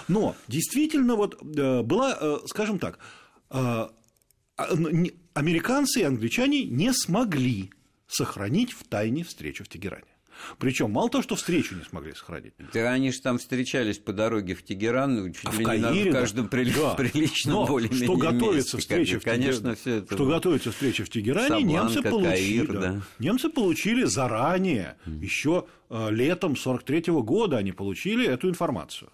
Но 0.07 0.35
действительно, 0.47 1.15
вот 1.15 1.41
э, 1.41 1.81
была, 1.83 2.39
скажем 2.47 2.79
так, 2.79 2.99
а, 3.49 3.91
американцы 5.33 6.01
и 6.01 6.03
англичане 6.03 6.65
не 6.65 6.93
смогли 6.93 7.71
сохранить 8.07 8.71
в 8.71 8.83
тайне 8.83 9.23
встречу 9.23 9.63
в 9.63 9.67
Тегеране. 9.67 10.12
Причем 10.57 10.91
мало 10.91 11.09
того, 11.09 11.21
что 11.21 11.35
встречу 11.35 11.75
не 11.75 11.83
смогли 11.83 12.13
сохранить. 12.13 12.53
Да 12.73 12.91
они 12.91 13.11
же 13.11 13.21
там 13.21 13.37
встречались 13.37 13.97
по 13.97 14.13
дороге 14.13 14.55
в 14.55 14.63
Тегеран, 14.63 15.15
ну, 15.15 15.29
чуть 15.29 15.45
а 15.45 15.51
ли 15.51 15.63
в 15.63 15.67
Каире, 15.67 16.03
не 16.03 16.09
в 16.09 16.13
каждом 16.13 16.45
да. 16.45 16.49
приличном 16.97 17.55
Но 17.55 17.65
более 17.65 17.91
что 17.91 18.15
готовится 18.15 18.77
встреча 18.77 19.19
в 19.19 19.23
конечно, 19.23 19.75
все 19.75 19.97
это 19.97 20.15
что 20.15 20.25
готовится 20.25 20.71
встреча 20.71 21.05
в 21.05 21.09
Тегеране, 21.09 21.47
Сабланка, 21.47 21.71
немцы 21.71 22.01
получили, 22.01 22.65
Каир, 22.65 22.79
да. 22.79 23.01
немцы 23.19 23.49
получили 23.49 24.03
заранее, 24.05 24.97
еще 25.05 25.65
э, 25.89 26.09
летом 26.11 26.55
43 26.55 27.13
года 27.21 27.57
они 27.57 27.71
получили 27.71 28.27
эту 28.27 28.49
информацию. 28.49 29.11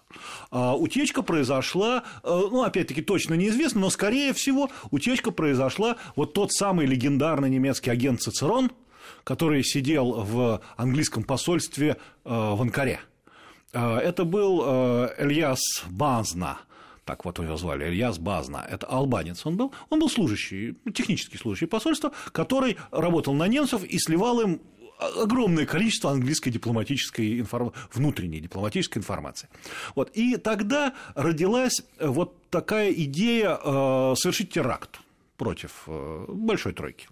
А 0.50 0.76
утечка 0.76 1.22
произошла, 1.22 2.04
э, 2.22 2.28
ну, 2.50 2.62
опять-таки, 2.62 3.02
точно 3.02 3.34
неизвестно, 3.34 3.80
но, 3.80 3.90
скорее 3.90 4.32
всего, 4.32 4.70
утечка 4.90 5.30
произошла 5.30 5.96
вот 6.16 6.32
тот 6.32 6.52
самый 6.52 6.86
легендарный 6.86 7.50
немецкий 7.50 7.90
агент 7.90 8.20
Цицерон, 8.20 8.70
который 9.24 9.62
сидел 9.64 10.12
в 10.12 10.60
английском 10.76 11.22
посольстве 11.22 11.90
э, 11.90 11.96
в 12.24 12.60
Анкаре. 12.60 13.00
Э, 13.72 13.96
это 13.96 14.24
был 14.24 14.62
э, 14.64 15.14
Эльяс 15.18 15.84
Базна, 15.88 16.58
так 17.04 17.24
вот 17.24 17.38
его 17.38 17.56
звали, 17.56 17.84
Ильяс 17.84 18.18
Базна, 18.18 18.66
это 18.70 18.86
албанец 18.86 19.44
он 19.46 19.56
был, 19.56 19.72
он 19.88 20.00
был 20.00 20.08
служащий, 20.08 20.76
технический 20.94 21.38
служащий 21.38 21.66
посольства, 21.66 22.12
который 22.32 22.76
работал 22.90 23.34
на 23.34 23.48
немцев 23.48 23.84
и 23.84 23.98
сливал 23.98 24.40
им 24.40 24.60
огромное 25.16 25.64
количество 25.64 26.10
английской 26.10 26.50
дипломатической 26.50 27.40
информации, 27.40 27.80
внутренней 27.94 28.40
дипломатической 28.40 28.98
информации. 28.98 29.48
Вот. 29.94 30.10
И 30.10 30.36
тогда 30.36 30.94
родилась 31.14 31.82
вот 31.98 32.36
такая 32.50 32.92
идея 32.92 33.56
совершить 34.14 34.50
теракт 34.50 35.00
против 35.38 35.88
большой 36.28 36.74
тройки 36.74 37.08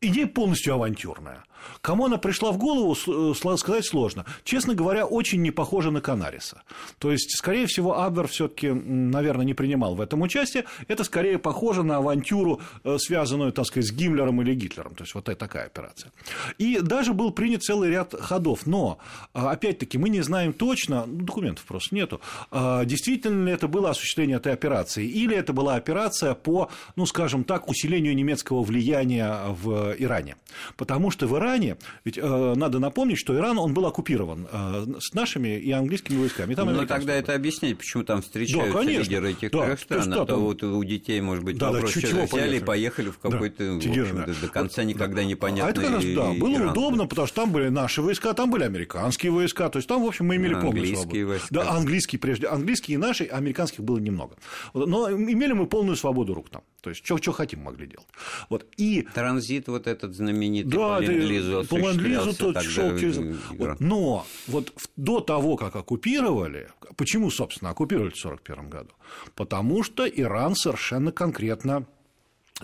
идея 0.00 0.26
полностью 0.26 0.74
авантюрная. 0.74 1.44
Кому 1.80 2.06
она 2.06 2.18
пришла 2.18 2.52
в 2.52 2.58
голову, 2.58 2.94
э, 2.94 3.56
сказать 3.56 3.84
сложно. 3.84 4.24
Честно 4.44 4.74
говоря, 4.74 5.06
очень 5.06 5.42
не 5.42 5.50
похожа 5.50 5.90
на 5.90 6.00
Канариса. 6.00 6.62
То 6.98 7.10
есть, 7.10 7.36
скорее 7.36 7.66
всего, 7.66 7.98
Абвер 8.00 8.28
все-таки, 8.28 8.70
наверное, 8.70 9.44
не 9.44 9.54
принимал 9.54 9.94
в 9.94 10.00
этом 10.00 10.22
участие. 10.22 10.64
Это 10.88 11.04
скорее 11.04 11.38
похоже 11.38 11.82
на 11.82 11.96
авантюру, 11.96 12.60
э, 12.84 12.98
связанную, 12.98 13.52
так 13.52 13.66
сказать, 13.66 13.88
с 13.88 13.92
Гиммлером 13.92 14.42
или 14.42 14.54
Гитлером. 14.54 14.94
То 14.94 15.04
есть, 15.04 15.14
вот 15.14 15.24
такая 15.24 15.66
операция. 15.66 16.12
И 16.58 16.80
даже 16.80 17.12
был 17.12 17.30
принят 17.30 17.62
целый 17.62 17.90
ряд 17.90 18.14
ходов. 18.20 18.66
Но, 18.66 18.98
а, 19.32 19.50
опять-таки, 19.50 19.98
мы 19.98 20.08
не 20.08 20.22
знаем 20.22 20.52
точно, 20.52 21.06
ну, 21.06 21.24
документов 21.24 21.64
просто 21.64 21.94
нету, 21.94 22.20
а, 22.50 22.84
действительно 22.84 23.46
ли 23.46 23.52
это 23.52 23.68
было 23.68 23.90
осуществление 23.90 24.36
этой 24.36 24.52
операции, 24.52 25.06
или 25.06 25.36
это 25.36 25.52
была 25.52 25.76
операция 25.76 26.34
по, 26.34 26.70
ну, 26.96 27.06
скажем 27.06 27.44
так, 27.44 27.68
усилению 27.68 28.14
немецкого 28.14 28.62
влияния 28.62 29.40
в 29.48 29.94
Иране. 29.98 30.36
Потому 30.76 31.10
что 31.10 31.26
в 31.26 31.36
Иране 31.36 31.49
Иране, 31.50 31.76
ведь 32.04 32.18
э, 32.18 32.54
надо 32.56 32.78
напомнить, 32.78 33.18
что 33.18 33.36
Иран, 33.36 33.58
он 33.58 33.74
был 33.74 33.86
оккупирован 33.86 34.46
э, 34.50 34.86
с 35.00 35.14
нашими 35.14 35.58
и 35.58 35.70
английскими 35.72 36.18
войсками. 36.18 36.54
там 36.54 36.72
Но 36.72 36.86
тогда 36.86 37.14
это 37.14 37.34
объяснить, 37.34 37.78
почему 37.78 38.04
там 38.04 38.22
встречаются 38.22 38.78
да, 38.78 38.82
лидеры 38.82 39.30
этих 39.32 39.50
да, 39.50 39.64
трех 39.66 39.80
стран, 39.80 40.12
а 40.12 40.16
то 40.16 40.24
там... 40.26 40.40
вот 40.40 40.62
у 40.62 40.84
детей, 40.84 41.20
может 41.20 41.44
быть, 41.44 41.58
да, 41.58 41.70
вопрос, 41.70 41.94
да, 41.94 42.00
чего 42.00 42.24
взяли 42.24 42.58
и 42.58 42.60
поехали 42.60 43.10
в 43.10 43.18
какой-то, 43.18 43.74
да, 43.74 43.80
Тегеран, 43.80 44.24
да. 44.26 44.34
до 44.40 44.48
конца 44.48 44.84
никогда 44.84 45.24
непонятный 45.24 45.84
А 45.84 45.86
это 45.86 45.94
раз, 45.96 46.04
да, 46.04 46.32
было 46.32 46.54
Иран. 46.54 46.70
удобно, 46.70 47.06
потому 47.06 47.26
что 47.26 47.42
там 47.42 47.52
были 47.52 47.68
наши 47.68 48.02
войска, 48.02 48.32
там 48.32 48.50
были 48.50 48.64
американские 48.64 49.32
войска, 49.32 49.68
то 49.68 49.78
есть 49.78 49.88
там, 49.88 50.02
в 50.02 50.06
общем, 50.06 50.26
мы 50.26 50.36
имели 50.36 50.54
полную 50.54 50.86
свободу. 50.86 51.00
Английские 51.00 51.26
войска. 51.26 51.48
Да, 51.50 51.70
английские 51.70 52.18
прежде, 52.18 52.46
английские 52.46 52.94
и 52.94 52.98
наши, 52.98 53.24
американских 53.24 53.80
было 53.80 53.98
немного. 53.98 54.36
Но 54.74 55.10
имели 55.10 55.52
мы 55.52 55.66
полную 55.66 55.96
свободу 55.96 56.34
рук 56.34 56.50
там. 56.50 56.62
То 56.80 56.90
есть, 56.90 57.04
что 57.04 57.32
хотим 57.32 57.60
могли 57.60 57.86
делать. 57.86 58.08
Вот. 58.48 58.66
И... 58.76 59.02
Транзит 59.14 59.68
вот 59.68 59.86
этот 59.86 60.14
знаменитый 60.14 60.70
да, 60.70 60.96
по 60.96 61.00
ленд-лизу 61.00 61.64
По 61.68 61.76
ленд-лизу 61.76 62.34
тот 62.34 62.62
шел 62.62 62.98
через... 62.98 63.18
Вот. 63.50 63.80
Но 63.80 64.26
вот 64.46 64.72
до 64.96 65.20
того, 65.20 65.56
как 65.56 65.76
оккупировали, 65.76 66.68
почему, 66.96 67.30
собственно, 67.30 67.70
оккупировали 67.70 68.10
в 68.10 68.24
1941 68.24 68.70
году? 68.70 68.90
Потому 69.34 69.82
что 69.82 70.08
Иран 70.08 70.54
совершенно 70.54 71.12
конкретно 71.12 71.86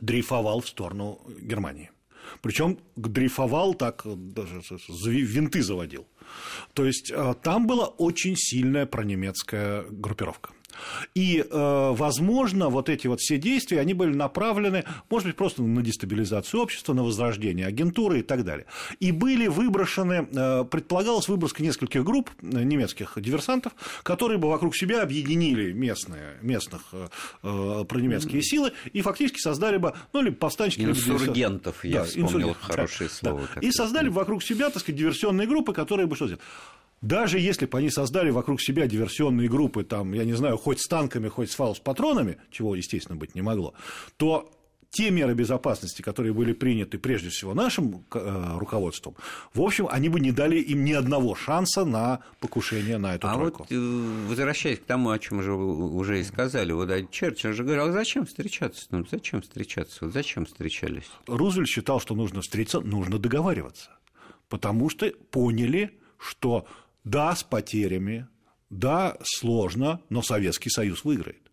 дрейфовал 0.01 0.61
в 0.61 0.69
сторону 0.69 1.21
Германии. 1.41 1.91
Причем 2.43 2.79
дрейфовал 2.97 3.75
так, 3.75 4.03
даже 4.05 4.61
винты 4.89 5.63
заводил. 5.63 6.07
То 6.75 6.85
есть 6.85 7.11
э, 7.11 7.35
там 7.43 7.67
была 7.67 7.87
очень 7.87 8.37
сильная 8.37 8.87
пронемецкая 8.87 9.85
группировка. 9.91 10.51
И, 11.15 11.45
э, 11.49 11.95
возможно, 11.95 12.69
вот 12.69 12.89
эти 12.89 13.07
вот 13.07 13.21
все 13.21 13.39
действия, 13.39 13.81
они 13.81 13.95
были 13.95 14.15
направлены, 14.15 14.85
может 15.11 15.29
быть, 15.29 15.37
просто 15.37 15.63
на 15.63 15.83
дестабилизацию 15.83 16.61
общества, 16.61 16.95
на 16.95 17.03
возрождение 17.03 17.67
агентуры 17.67 18.21
и 18.21 18.23
так 18.23 18.45
далее. 18.45 18.67
И 19.01 19.13
были 19.13 19.47
выброшены, 19.47 20.29
э, 20.31 20.65
предполагалось 20.65 21.29
выброска 21.29 21.63
нескольких 21.63 22.05
групп 22.05 22.31
э, 22.43 22.63
немецких 22.63 23.13
диверсантов, 23.17 23.73
которые 24.03 24.39
бы 24.39 24.49
вокруг 24.49 24.77
себя 24.77 25.03
объединили 25.03 25.73
местные, 25.73 26.39
местных 26.43 26.83
пронемецкие 27.43 28.43
силы 28.43 28.73
и 28.93 29.03
фактически 29.03 29.41
создали 29.41 29.77
бы, 29.77 29.95
ну, 30.13 30.23
либо 30.23 30.37
повстанческие... 30.37 30.89
Инсургентов, 30.89 31.85
я 31.85 32.01
да, 32.01 32.05
вспомнил 32.05 32.29
инсургент, 32.29 32.57
хорошее 32.61 33.09
да, 33.09 33.15
слово. 33.15 33.49
Да. 33.55 33.61
И 33.61 33.71
создали 33.71 34.09
бы 34.09 34.15
вокруг 34.15 34.43
себя, 34.43 34.71
так 34.71 34.83
сказать, 34.83 34.99
диверсионные 34.99 35.47
группы, 35.47 35.73
которые 35.73 36.07
бы 36.07 36.17
что 36.17 36.27
сделали? 36.27 36.43
Даже 37.07 37.39
если 37.39 37.67
бы 37.67 37.79
они 37.79 37.91
создали 37.91 38.31
вокруг 38.31 38.61
себя 38.61 38.87
диверсионные 38.87 39.49
группы, 39.49 39.85
там, 39.85 40.13
я 40.13 40.25
не 40.25 40.35
знаю, 40.35 40.57
хоть 40.57 40.81
с 40.81 40.89
танками, 40.89 41.29
хоть 41.29 41.51
с 41.51 41.55
фаус-патронами, 41.55 42.39
чего, 42.51 42.75
естественно, 42.75 43.17
быть 43.17 43.35
не 43.35 43.43
могло, 43.43 43.75
то 44.17 44.51
те 44.91 45.11
меры 45.11 45.35
безопасности, 45.35 46.01
которые 46.01 46.33
были 46.33 46.53
приняты 46.53 46.99
прежде 46.99 47.29
всего 47.29 47.55
нашим 47.55 48.05
э, 48.15 48.57
руководством, 48.59 49.15
в 49.53 49.61
общем, 49.61 49.89
они 49.91 50.09
бы 50.09 50.21
не 50.21 50.33
дали 50.33 50.57
им 50.57 50.85
ни 50.85 50.93
одного 50.93 51.35
шанса 51.35 51.85
на 51.85 52.21
покушение 52.41 52.99
на 52.99 53.15
эту 53.15 53.29
а 53.29 53.35
тройку. 53.35 53.59
Вот, 53.69 53.73
э, 53.73 54.29
возвращаясь 54.29 54.79
к 54.79 54.85
тому, 54.85 55.11
о 55.11 55.19
чем 55.19 55.43
же 55.43 55.53
вы 55.53 55.95
уже 55.95 56.21
и 56.21 56.25
сказали, 56.25 56.73
вот 56.73 56.91
а 56.91 57.05
Черчилль 57.05 57.53
же 57.53 57.63
говорил, 57.63 57.85
а 57.87 57.93
зачем 57.93 58.27
встречаться? 58.27 58.87
Ну, 58.91 59.05
зачем 59.11 59.43
встречаться? 59.43 60.07
Вот 60.07 60.15
зачем 60.15 60.47
встречались? 60.47 61.11
Рузвельт 61.27 61.69
считал, 61.69 62.01
что 62.01 62.15
нужно 62.15 62.41
встретиться, 62.41 62.81
нужно 62.81 63.19
договариваться, 63.19 63.91
потому 64.49 64.89
что 64.89 65.11
поняли, 65.31 65.93
что 66.19 66.67
да, 67.07 67.35
с 67.37 67.45
потерями, 67.45 68.27
да, 68.69 69.17
сложно, 69.23 70.03
но 70.11 70.23
Советский 70.23 70.71
Союз 70.71 71.05
выиграет. 71.05 71.46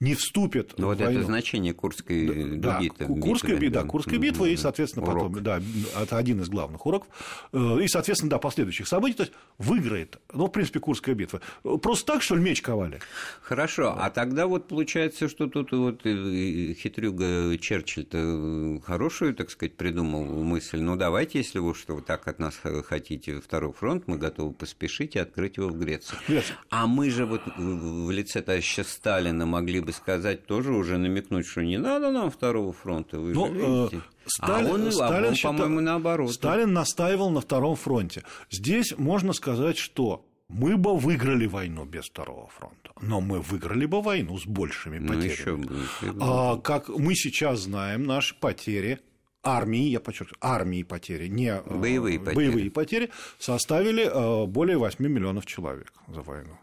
Не 0.00 0.14
вступит 0.14 0.74
ну, 0.76 0.86
в 0.86 0.88
вот 0.90 1.00
войну. 1.00 1.20
это 1.20 1.26
значение 1.26 1.72
Курской 1.72 2.56
да, 2.56 2.78
дуги. 2.78 2.88
Курская, 2.88 3.56
битвы, 3.56 3.70
да, 3.70 3.84
Курская 3.84 4.18
битва, 4.18 4.44
и, 4.44 4.56
соответственно, 4.56 5.06
Урок. 5.06 5.28
потом, 5.28 5.42
да, 5.42 5.62
это 6.00 6.18
один 6.18 6.40
из 6.40 6.48
главных 6.48 6.84
уроков, 6.84 7.08
Э, 7.52 7.78
и, 7.82 7.88
соответственно, 7.88 8.30
да, 8.30 8.38
последующих 8.38 8.88
событий, 8.88 9.16
то 9.16 9.22
есть 9.24 9.32
выиграет, 9.58 10.18
ну, 10.32 10.46
в 10.46 10.50
принципе, 10.50 10.80
Курская 10.80 11.14
битва. 11.14 11.40
Просто 11.62 12.12
так, 12.12 12.22
что 12.22 12.36
ли, 12.36 12.42
меч 12.42 12.62
ковали? 12.62 13.00
Хорошо, 13.40 13.96
а 13.98 14.10
тогда 14.10 14.46
вот 14.46 14.68
получается, 14.68 15.28
что 15.28 15.46
тут 15.46 15.72
вот 15.72 16.04
э, 16.04 16.74
хитрюга 16.74 17.56
Черчилль-то 17.58 18.80
хорошую, 18.84 19.34
так 19.34 19.50
сказать, 19.50 19.76
придумал 19.76 20.24
мысль, 20.24 20.80
ну, 20.80 20.96
давайте, 20.96 21.38
если 21.38 21.58
вы 21.58 21.74
что 21.74 22.00
так 22.00 22.28
от 22.28 22.38
нас 22.38 22.60
хотите 22.84 23.40
второй 23.40 23.72
фронт, 23.72 24.04
мы 24.06 24.18
готовы 24.18 24.52
поспешить 24.52 25.16
и 25.16 25.18
открыть 25.18 25.56
его 25.56 25.68
в 25.68 25.78
Греции. 25.78 26.16
Греция. 26.28 26.56
А 26.70 26.86
мы 26.86 27.10
же 27.10 27.24
вот 27.26 27.42
в 27.56 28.10
лице 28.10 28.42
товарища 28.42 28.84
Сталина 28.84 29.46
могли 29.46 29.80
бы 29.86 29.92
сказать, 29.92 30.46
тоже 30.46 30.72
уже 30.72 30.98
намекнуть, 30.98 31.46
что 31.46 31.62
не 31.62 31.78
надо 31.78 32.10
нам 32.10 32.30
второго 32.30 32.72
фронта, 32.72 33.18
вы 33.18 33.32
Ну, 33.32 33.46
же 33.46 33.60
э, 33.60 33.82
видите. 33.84 34.02
Сталин, 34.26 34.66
а 34.66 34.74
он, 34.74 34.92
Сталин 34.92 35.34
а 35.42 35.48
он, 35.48 35.56
по-моему, 35.56 35.80
наоборот. 35.80 36.32
Сталин 36.32 36.72
настаивал 36.72 37.30
на 37.30 37.40
втором 37.40 37.76
фронте. 37.76 38.22
Здесь 38.50 38.94
можно 38.98 39.32
сказать, 39.32 39.78
что 39.78 40.24
мы 40.48 40.76
бы 40.76 40.96
выиграли 40.96 41.46
войну 41.46 41.84
без 41.84 42.04
второго 42.06 42.48
фронта, 42.48 42.90
но 43.00 43.20
мы 43.20 43.40
выиграли 43.40 43.86
бы 43.86 44.02
войну 44.02 44.38
с 44.38 44.46
большими 44.46 44.98
ну, 44.98 45.08
потерями. 45.08 45.30
еще 45.32 45.56
бы. 45.56 45.76
А, 46.20 46.56
как 46.58 46.88
мы 46.88 47.14
сейчас 47.14 47.60
знаем, 47.60 48.04
наши 48.04 48.34
потери 48.38 49.00
армии, 49.42 49.88
я 49.88 50.00
подчеркиваю, 50.00 50.38
армии 50.40 50.82
потери, 50.82 51.28
не 51.28 51.48
э, 51.48 51.62
Боевые 51.64 52.18
потери. 52.18 52.34
боевые 52.36 52.70
потери, 52.70 53.10
составили 53.38 54.04
э, 54.04 54.46
более 54.46 54.76
8 54.76 55.06
миллионов 55.06 55.46
человек 55.46 55.92
за 56.08 56.22
войну. 56.22 56.56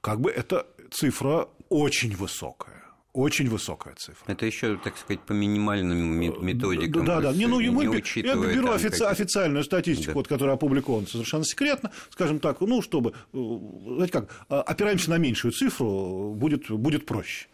Как 0.00 0.20
бы 0.20 0.30
эта 0.30 0.66
цифра 0.90 1.48
очень 1.68 2.14
высокая. 2.16 2.82
Очень 3.12 3.48
высокая 3.48 3.94
цифра. 3.94 4.30
Это 4.30 4.44
еще, 4.44 4.76
так 4.76 4.98
сказать, 4.98 5.20
по 5.22 5.32
минимальным 5.32 5.96
ме- 6.20 6.34
методикам. 6.38 7.06
Да, 7.06 7.22
да, 7.22 7.32
не, 7.32 7.38
есть, 7.38 7.48
ну, 7.50 7.60
не 7.60 7.70
мы, 7.70 7.84
я 7.84 7.90
беру 7.90 8.68
офици- 8.68 8.90
какие- 8.90 9.06
официальную 9.10 9.64
статистику, 9.64 10.08
Да. 10.08 10.14
вот, 10.16 10.28
которая 10.28 10.54
опубликована 10.56 11.06
совершенно 11.06 11.44
секретно, 11.44 11.92
скажем 12.10 12.40
так, 12.40 12.60
ну, 12.60 12.82
чтобы, 12.82 13.12
э, 13.12 13.14
знаете 13.32 14.12
как, 14.12 14.44
э, 14.50 14.54
опираемся 14.56 15.08
на 15.08 15.16
меньшую 15.16 15.52
цифру, 15.52 16.34
будет, 16.36 16.70
будет 16.70 17.06
проще. 17.06 17.46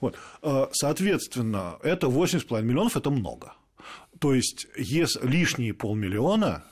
Вот. 0.00 0.14
Э, 0.42 0.66
Соответственно, 0.70 1.78
это 1.82 2.06
8,5 2.06 2.62
миллионов, 2.62 2.96
это 2.96 3.10
много. 3.10 3.54
То 4.20 4.34
есть, 4.34 4.68
если 4.76 5.26
лишние 5.26 5.74
полмиллиона 5.74 6.62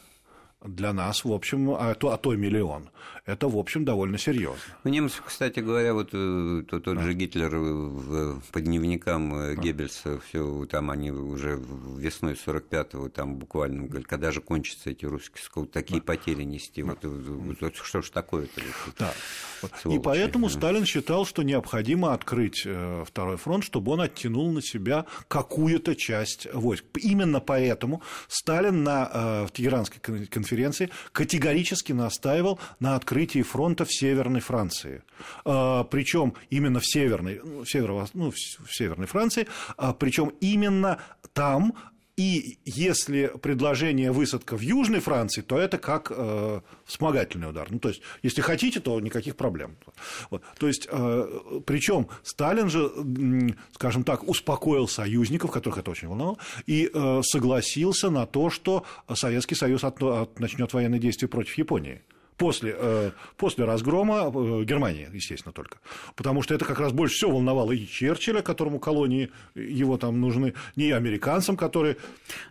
для 0.65 0.93
нас, 0.93 1.25
в 1.25 1.33
общем, 1.33 1.71
а 1.71 1.95
то, 1.95 2.11
а 2.13 2.17
то 2.17 2.35
миллион, 2.37 2.91
это, 3.27 3.49
в 3.49 3.59
общем, 3.59 3.85
довольно 3.85 4.19
серьезно. 4.19 4.61
Ну, 4.85 4.91
немцы, 4.91 5.21
кстати 5.27 5.59
говоря, 5.59 5.95
вот 5.95 6.11
э, 6.12 6.62
тот, 6.69 6.85
тот 6.85 7.01
же 7.01 7.12
Гитлер 7.12 7.57
в, 7.57 8.41
по 8.53 8.61
дневникам 8.61 9.35
э, 9.35 9.57
Геббельса, 9.57 10.21
все 10.21 10.65
там 10.67 10.93
они 10.93 11.11
уже 11.11 11.61
весной 11.97 12.35
45-го, 12.35 13.09
там 13.09 13.35
буквально, 13.35 13.89
говорят, 13.89 14.07
когда 14.07 14.31
же 14.31 14.41
кончатся 14.41 14.91
эти 14.91 15.07
русские, 15.07 15.43
сколько 15.43 15.73
такие 15.73 16.01
потери 16.01 16.45
нести, 16.45 16.85
вот, 16.85 17.01
э, 17.03 17.09
вот 17.09 17.75
что 17.75 18.01
ж 18.01 18.11
такое-то? 18.11 18.61
Да. 18.97 19.12
Вот. 19.61 19.73
И 19.73 19.81
Сволочи, 19.81 20.03
поэтому 20.05 20.47
да. 20.47 20.53
Сталин 20.55 20.85
считал, 20.85 21.27
что 21.27 21.43
необходимо 21.43 22.12
открыть 22.15 22.65
второй 23.07 23.39
фронт, 23.39 23.65
чтобы 23.65 23.91
он 23.91 24.03
оттянул 24.03 24.53
на 24.53 24.62
себя 24.62 25.05
какую-то 25.27 25.97
часть 25.97 26.47
войск. 26.55 26.85
Именно 26.95 27.41
поэтому 27.41 28.03
Сталин 28.29 28.85
на 28.85 29.47
в 29.47 29.51
Тегеранской 29.53 29.99
кон- 30.01 30.27
конференции 30.27 30.91
категорически 31.11 31.91
настаивал 31.91 32.61
на 32.79 32.95
открытии 32.95 33.15
фронта 33.24 33.85
в 33.85 33.92
Северной 33.92 34.40
Франции. 34.40 35.02
Причем 35.44 36.35
именно 36.50 36.81
в 36.81 36.87
Северной, 36.87 37.40
ну, 37.42 37.64
в 37.64 37.74
северо- 37.74 38.09
ну, 38.14 38.31
в 38.31 38.37
Северной 38.74 39.07
Франции, 39.07 39.46
причем 39.98 40.33
именно 40.40 40.98
там 41.33 41.74
и 42.16 42.59
если 42.64 43.31
предложение 43.42 44.11
высадка 44.11 44.57
в 44.57 44.61
Южной 44.62 45.00
Франции, 45.00 45.42
то 45.42 45.59
это 45.59 45.76
как 45.76 46.11
э, 46.11 46.61
вспомогательный 46.87 47.46
удар. 47.50 47.66
Ну, 47.70 47.79
то 47.79 47.90
есть, 47.90 48.00
если 48.22 48.40
хотите, 48.40 48.81
то 48.81 48.98
никаких 49.00 49.37
проблем. 49.37 49.76
Вот. 50.31 50.42
То 50.59 50.66
есть, 50.66 50.88
э, 50.90 51.61
причем 51.66 52.09
Сталин 52.22 52.70
же, 52.70 52.90
скажем 53.74 54.02
так, 54.02 54.26
успокоил 54.26 54.88
союзников, 54.88 55.50
которых 55.50 55.79
это 55.81 55.90
очень 55.90 56.09
волновало, 56.09 56.38
и 56.64 56.90
э, 56.92 57.20
согласился 57.22 58.09
на 58.09 58.24
то, 58.24 58.48
что 58.48 58.87
Советский 59.12 59.55
Союз 59.55 59.85
от, 59.85 60.02
от- 60.02 60.40
начнет 60.40 60.72
военные 60.72 61.00
действия 61.00 61.29
против 61.29 61.59
Японии. 61.59 62.00
После, 62.37 62.75
э, 62.79 63.11
после 63.38 63.64
разгрома 63.64 64.31
э, 64.35 64.64
Германии, 64.64 65.09
естественно, 65.12 65.53
только. 65.53 65.79
Потому 66.16 66.42
что 66.42 66.55
это 66.55 66.64
как 66.66 66.79
раз 66.79 66.92
больше 66.92 67.14
всего 67.16 67.33
волновало 67.33 67.72
и 67.72 67.87
Черчилля, 67.87 68.42
которому 68.42 68.79
колонии 68.79 69.31
его 69.55 69.96
там 69.96 70.20
нужны, 70.20 70.53
не 70.77 70.90
американцам, 70.90 71.57
которые... 71.57 71.96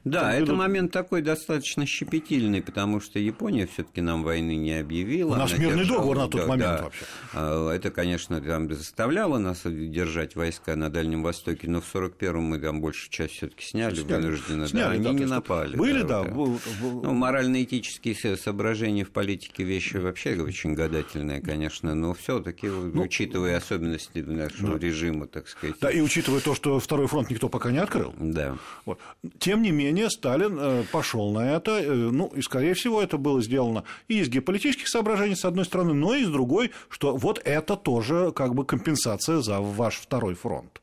Да, 0.04 0.34
это 0.34 0.42
ведут- 0.46 0.58
момент 0.58 0.92
такой 0.92 1.22
достаточно 1.22 1.86
щепетильный, 1.86 2.62
потому 2.64 3.00
что 3.00 3.20
Япония 3.20 3.68
все-таки 3.68 4.02
нам 4.02 4.24
войны 4.24 4.56
не 4.56 4.74
объявила. 4.80 5.34
У 5.34 5.36
нас 5.38 5.56
мирный 5.58 5.84
держала- 5.84 5.98
договор 6.00 6.18
на 6.18 6.28
тот 6.30 6.42
да, 6.42 6.48
момент 6.48 6.78
да. 6.78 6.84
вообще. 6.84 7.06
А, 7.34 7.70
Это, 7.72 7.92
конечно, 7.92 8.42
там 8.42 8.74
заставляло 8.74 9.38
нас 9.38 9.62
держать 9.66 10.36
войска 10.36 10.76
на 10.76 10.90
Дальнем 10.90 11.22
Востоке, 11.22 11.70
но 11.70 11.82
в 11.82 11.96
41-м 11.96 12.42
мы 12.44 12.60
там 12.60 12.82
большую 12.82 13.12
часть 13.12 13.34
все-таки 13.36 13.64
сняли, 13.64 13.96
Сняли. 13.96 14.22
вынужденно. 14.24 14.68
Сняли, 14.68 14.98
да, 14.98 15.04
да, 15.04 15.10
они 15.10 15.18
то 15.20 15.24
не 15.26 15.30
напали. 15.30 15.76
были, 15.76 16.02
да, 16.02 16.24
бу- 16.24 16.60
Ну, 17.04 17.14
морально-этические 17.14 18.16
со- 18.16 18.36
соображения 18.38 19.04
в 19.06 19.12
политике 19.12 19.64
вещи 19.76 19.98
вообще 19.98 20.42
очень 20.42 20.74
гадательные, 20.74 21.42
конечно, 21.42 21.96
но 21.96 22.14
все-таки, 22.14 22.70
учитывая 22.70 23.58
особенности 23.58 24.20
нашего 24.20 24.78
режима, 24.78 25.28
так 25.28 25.48
сказать. 25.48 25.76
Ну, 25.82 25.88
Да, 25.88 25.92
и 25.92 26.02
учитывая 26.02 26.40
то, 26.40 26.56
что 26.56 26.80
второй 26.80 27.08
фронт 27.08 27.30
никто 27.30 27.50
пока 27.50 27.72
не 27.72 27.80
открыл. 27.80 28.14
Да. 28.18 28.58
Вот. 28.86 29.00
Тем 29.40 29.62
не 29.62 29.72
менее, 29.72 30.10
Сталин 30.10 30.86
пошел 30.92 31.32
на 31.32 31.56
это, 31.56 31.72
э, 31.72 31.94
ну, 31.94 32.28
и, 32.36 32.42
скорее 32.42 32.74
всего, 32.74 33.02
это 33.02 33.18
было 33.18 33.42
сделано 33.42 33.84
и 34.08 34.20
из 34.20 34.30
геополитических 34.30 34.88
соображений, 34.88 35.36
с 35.36 35.46
одной 35.46 35.66
стороны, 35.66 35.94
но 35.94 36.16
и 36.16 36.24
с 36.24 36.30
другой, 36.30 36.72
что 36.90 37.16
вот 37.16 37.42
это 37.44 37.76
тоже 37.76 38.32
как 38.34 38.56
бы 38.56 38.66
компенсация 38.66 39.42
за 39.42 39.60
ваш 39.60 39.96
второй 39.96 40.36
фронт. 40.36 40.82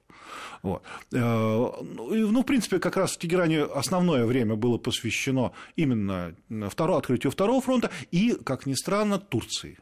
Вот. 0.62 0.82
Э, 1.12 1.18
Ну, 1.18 2.14
ну, 2.32 2.42
в 2.42 2.46
принципе, 2.46 2.78
как 2.78 2.96
раз 2.96 3.12
в 3.12 3.18
Тегеране 3.18 3.64
основное 3.64 4.24
время 4.26 4.54
было 4.54 4.78
посвящено 4.78 5.52
именно 5.76 6.34
второму, 6.70 6.98
открытию 6.98 7.32
второго 7.32 7.60
фронта 7.60 7.90
и, 8.10 8.36
как 8.44 8.66
ни 8.66 8.74
странно, 8.74 9.18
Турции. 9.18 9.78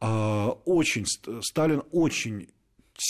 А, 0.00 0.50
Очень, 0.64 1.06
Сталин 1.42 1.82
очень 1.92 2.48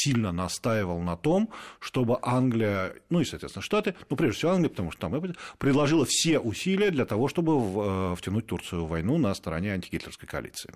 сильно 0.06 0.30
настаивал 0.30 1.00
на 1.00 1.16
том, 1.16 1.50
чтобы 1.80 2.18
Англия, 2.22 2.94
ну 3.10 3.20
и, 3.20 3.24
соответственно, 3.24 3.62
Штаты, 3.62 3.94
ну, 4.08 4.16
прежде 4.16 4.38
всего 4.38 4.52
Англия, 4.52 4.70
потому 4.70 4.92
что 4.92 5.00
там 5.00 5.34
предложила 5.58 6.04
все 6.04 6.38
усилия 6.38 6.90
для 6.90 7.04
того, 7.04 7.26
чтобы 7.26 7.52
э, 7.54 8.14
втянуть 8.16 8.46
Турцию 8.46 8.84
в 8.84 8.88
войну 8.88 9.18
на 9.18 9.34
стороне 9.34 9.72
антигитлерской 9.72 10.28
коалиции. 10.28 10.72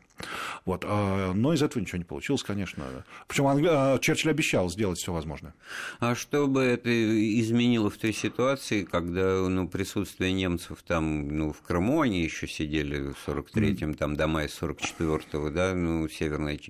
Вот. 0.65 0.85
а, 0.85 1.33
Но 1.33 1.55
из 1.55 1.63
этого 1.63 1.81
ничего 1.81 1.99
не 1.99 2.05
получилось, 2.05 2.43
конечно. 2.43 2.85
Причем 3.29 3.47
Англи- 3.47 3.69
а, 3.71 3.99
Черчилль 3.99 4.33
обещал 4.33 4.69
сделать 4.69 4.99
все 4.99 5.13
возможное. 5.13 5.55
А 6.01 6.17
что 6.17 6.49
бы 6.49 6.63
это 6.63 6.91
изменило 7.41 7.89
в 7.89 7.99
той 7.99 8.13
ситуации, 8.13 8.83
когда 8.85 9.49
ну, 9.49 9.69
присутствие 9.69 10.33
немцев 10.33 10.83
там, 10.85 11.29
ну, 11.29 11.53
в 11.53 11.63
Крыму 11.63 12.01
они 12.01 12.23
еще 12.23 12.49
сидели 12.49 13.13
в 13.13 13.29
43-м, 13.29 13.95
там 13.95 14.17
до 14.17 14.27
мая 14.27 14.49
44-го, 14.49 15.51
да, 15.51 15.75
ну, 15.75 16.09
северной 16.09 16.61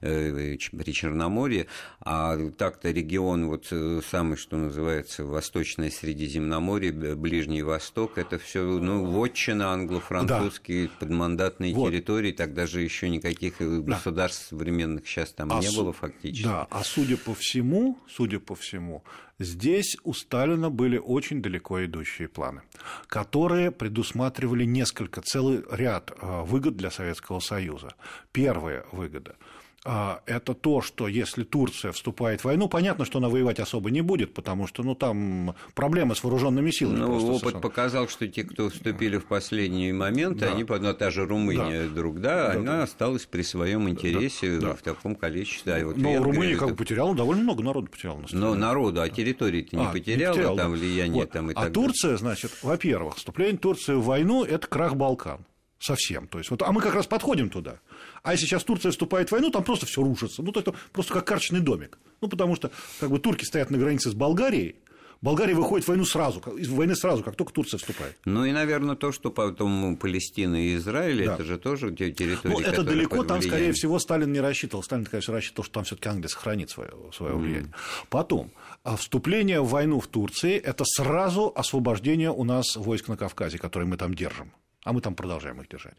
э, 0.00 0.56
при 0.56 0.92
Черноморье, 0.92 1.66
а 2.02 2.38
так-то 2.56 2.90
регион 2.90 3.48
вот 3.48 3.66
э, 3.70 4.00
самый, 4.08 4.36
что 4.38 4.56
называется, 4.56 5.24
Восточное 5.24 5.90
Средиземноморье, 5.90 6.92
Ближний 7.14 7.62
Восток, 7.62 8.16
это 8.16 8.38
все, 8.38 8.62
ну, 8.62 9.04
вотчина 9.04 9.72
англо-французские 9.72 10.88
подмандатные 10.98 11.74
Вот. 11.74 11.90
территории, 11.90 12.32
тогда 12.32 12.66
же 12.66 12.80
еще 12.80 13.10
никаких 13.10 13.60
э, 13.60 13.80
государств 13.80 14.48
современных 14.48 15.06
сейчас 15.06 15.32
там 15.32 15.52
А 15.52 15.60
не 15.60 15.70
было 15.76 15.92
фактически. 15.92 16.44
Да, 16.44 16.66
а 16.70 16.82
судя 16.84 17.18
по 17.18 17.34
всему, 17.34 17.98
судя 18.08 18.40
по 18.40 18.54
всему, 18.54 19.04
здесь 19.38 19.96
у 20.02 20.14
Сталина 20.14 20.70
были 20.70 20.96
очень 20.96 21.42
далеко 21.42 21.84
идущие 21.84 22.28
планы, 22.28 22.62
которые 23.08 23.72
предусматривали 23.72 24.64
несколько, 24.64 25.20
целый 25.20 25.64
ряд 25.70 26.12
э, 26.18 26.42
выгод 26.44 26.78
для 26.78 26.90
Советского 26.90 27.40
Союза. 27.40 27.94
Первая 28.32 28.86
выгода 28.90 29.36
это 29.84 30.52
то, 30.52 30.82
что 30.82 31.08
если 31.08 31.42
Турция 31.42 31.92
вступает 31.92 32.42
в 32.42 32.44
войну, 32.44 32.68
понятно, 32.68 33.06
что 33.06 33.18
она 33.18 33.30
воевать 33.30 33.60
особо 33.60 33.90
не 33.90 34.02
будет, 34.02 34.34
потому 34.34 34.66
что 34.66 34.82
ну, 34.82 34.94
там 34.94 35.54
проблемы 35.74 36.14
с 36.14 36.22
вооруженными 36.22 36.70
силами. 36.70 36.98
Ну, 36.98 37.14
опыт 37.16 37.38
совершенно. 37.38 37.60
показал, 37.62 38.08
что 38.08 38.28
те, 38.28 38.44
кто 38.44 38.68
вступили 38.68 39.16
в 39.16 39.24
последние 39.24 39.94
моменты, 39.94 40.40
Да. 40.40 40.52
они, 40.52 40.64
ну, 40.68 40.92
та 40.94 41.10
же 41.10 41.24
Румыния, 41.24 41.86
вдруг, 41.86 42.20
да, 42.20 42.48
Да, 42.52 42.58
она 42.58 42.72
да. 42.78 42.82
осталась 42.82 43.24
при 43.24 43.40
своем 43.40 43.88
интересе 43.88 44.58
да. 44.58 44.74
в 44.74 44.82
таком 44.82 45.14
количестве. 45.14 45.72
А 45.74 45.86
вот 45.86 45.96
Но 45.96 46.10
Венгрия 46.12 46.24
Румыния 46.24 46.50
это- 46.52 46.60
как 46.60 46.70
бы 46.70 46.76
потеряла, 46.76 47.14
довольно 47.14 47.42
много 47.42 47.62
народу 47.62 47.86
потеряла 47.90 48.18
на 48.18 48.26
Но 48.32 48.54
народу, 48.54 49.00
а 49.00 49.08
территории-то 49.08 49.76
не 49.76 49.86
А, 49.86 49.90
потеряла, 49.92 50.32
потерял, 50.34 50.56
там 50.56 50.72
да. 50.72 50.78
влияние 50.78 51.22
Вот. 51.22 51.30
там 51.30 51.48
и 51.50 51.52
А 51.52 51.54
так 51.54 51.72
далее. 51.72 51.74
Турция, 51.74 52.16
значит, 52.18 52.52
во-первых, 52.62 53.16
вступление 53.16 53.56
Турции 53.56 53.94
в 53.94 54.02
войну– 54.04 54.44
это 54.44 54.66
крах 54.66 54.94
Балкан. 54.94 55.46
совсем. 55.82 56.28
То 56.28 56.36
есть, 56.36 56.50
вот, 56.50 56.60
а 56.60 56.70
мы 56.72 56.82
как 56.82 56.94
раз 56.94 57.06
подходим 57.06 57.48
туда. 57.48 57.80
А 58.22 58.32
если 58.32 58.46
сейчас 58.46 58.64
Турция 58.64 58.90
вступает 58.92 59.28
в 59.28 59.32
войну, 59.32 59.50
там 59.50 59.64
просто 59.64 59.86
все 59.86 60.02
рушится. 60.02 60.42
Ну, 60.42 60.52
то 60.52 60.60
есть, 60.60 60.72
просто 60.92 61.14
как 61.14 61.26
карточный 61.26 61.60
домик. 61.60 61.98
Ну, 62.20 62.28
потому 62.28 62.56
что 62.56 62.70
как 62.98 63.10
бы 63.10 63.18
турки 63.18 63.44
стоят 63.44 63.70
на 63.70 63.78
границе 63.78 64.10
с 64.10 64.14
Болгарией, 64.14 64.76
Болгария 65.22 65.54
выходит 65.54 65.84
в 65.84 65.88
войну 65.88 66.06
сразу, 66.06 66.40
из 66.56 66.68
войны 66.68 66.96
сразу, 66.96 67.22
как 67.22 67.36
только 67.36 67.52
Турция 67.52 67.76
вступает. 67.76 68.16
Ну 68.24 68.46
и, 68.46 68.52
наверное, 68.52 68.96
то, 68.96 69.12
что 69.12 69.30
потом 69.30 69.96
Палестина 69.96 70.56
и 70.56 70.76
Израиль, 70.76 71.26
да. 71.26 71.34
это 71.34 71.44
же 71.44 71.58
тоже 71.58 71.94
территория. 71.94 72.54
Ну, 72.54 72.60
это 72.60 72.82
далеко, 72.82 73.22
там, 73.24 73.42
скорее 73.42 73.72
всего, 73.72 73.98
Сталин 73.98 74.32
не 74.32 74.40
рассчитывал. 74.40 74.82
Сталин, 74.82 75.04
конечно, 75.04 75.34
рассчитывал, 75.34 75.64
что 75.64 75.74
там 75.74 75.84
все-таки 75.84 76.08
Англия 76.08 76.28
сохранит 76.28 76.70
свое, 76.70 76.92
свое 77.12 77.34
влияние. 77.34 77.70
Mm. 77.70 78.06
Потом, 78.08 78.50
а 78.82 78.96
вступление 78.96 79.60
в 79.60 79.68
войну 79.68 80.00
в 80.00 80.06
Турции 80.06 80.56
это 80.56 80.84
сразу 80.86 81.52
освобождение 81.54 82.30
у 82.30 82.44
нас 82.44 82.76
войск 82.76 83.08
на 83.08 83.18
Кавказе, 83.18 83.58
которые 83.58 83.88
мы 83.88 83.98
там 83.98 84.14
держим 84.14 84.52
а 84.84 84.92
мы 84.92 85.00
там 85.00 85.14
продолжаем 85.14 85.60
их 85.60 85.68
держать. 85.68 85.96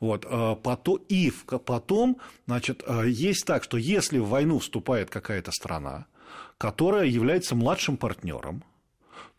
Вот. 0.00 0.26
А 0.28 0.54
потом, 0.54 1.00
и 1.08 1.32
потом, 1.66 2.18
значит, 2.46 2.82
а, 2.86 3.02
есть 3.02 3.44
так, 3.44 3.64
что 3.64 3.76
если 3.76 4.18
в 4.18 4.28
войну 4.28 4.58
вступает 4.58 5.10
какая-то 5.10 5.52
страна, 5.52 6.06
которая 6.58 7.06
является 7.06 7.54
младшим 7.54 7.96
партнером, 7.96 8.64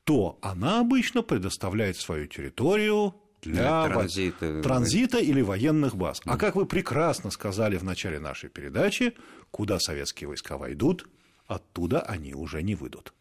то 0.04 0.38
она 0.42 0.80
обычно 0.82 1.24
предоставляет 1.24 1.98
свою 1.98 2.28
территорию 2.28 3.16
для 3.42 3.88
транзита. 3.88 4.62
транзита 4.62 5.18
или 5.18 5.42
военных 5.42 5.96
баз. 5.96 6.22
А 6.26 6.38
как 6.38 6.56
вы 6.56 6.66
прекрасно 6.66 7.32
сказали 7.32 7.78
в 7.78 7.84
начале 7.84 8.20
нашей 8.20 8.50
передачи, 8.50 9.14
куда 9.52 9.80
советские 9.80 10.28
войска 10.28 10.58
войдут, 10.58 11.08
оттуда 11.48 12.02
они 12.02 12.34
уже 12.34 12.62
не 12.62 12.76
выйдут. 12.76 13.14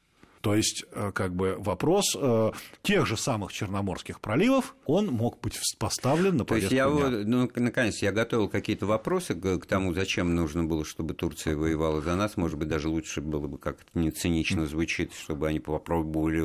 То 0.44 0.54
есть, 0.54 0.84
э, 0.92 1.10
как 1.14 1.34
бы 1.34 1.56
вопрос 1.58 2.14
э, 2.20 2.52
тех 2.82 3.06
же 3.06 3.16
самых 3.16 3.50
Черноморских 3.50 4.20
проливов, 4.20 4.76
он 4.84 5.06
мог 5.06 5.40
быть 5.40 5.58
поставлен 5.78 6.36
на 6.36 6.44
повестку 6.44 6.68
То 6.68 6.74
есть, 6.74 7.22
я, 7.22 7.24
ну, 7.24 7.50
наконец, 7.54 8.02
я 8.02 8.12
готовил 8.12 8.50
какие-то 8.50 8.84
вопросы 8.84 9.34
к 9.34 9.64
тому, 9.64 9.94
зачем 9.94 10.34
нужно 10.34 10.64
было, 10.64 10.84
чтобы 10.84 11.14
Турция 11.14 11.56
воевала 11.56 12.02
за 12.02 12.14
нас. 12.14 12.36
Может 12.36 12.58
быть, 12.58 12.68
даже 12.68 12.90
лучше 12.90 13.22
было 13.22 13.46
бы, 13.46 13.56
как 13.56 13.78
то 13.78 13.98
не 13.98 14.10
цинично 14.10 14.66
звучит, 14.66 15.14
чтобы 15.14 15.48
они 15.48 15.60
попробовали 15.60 16.40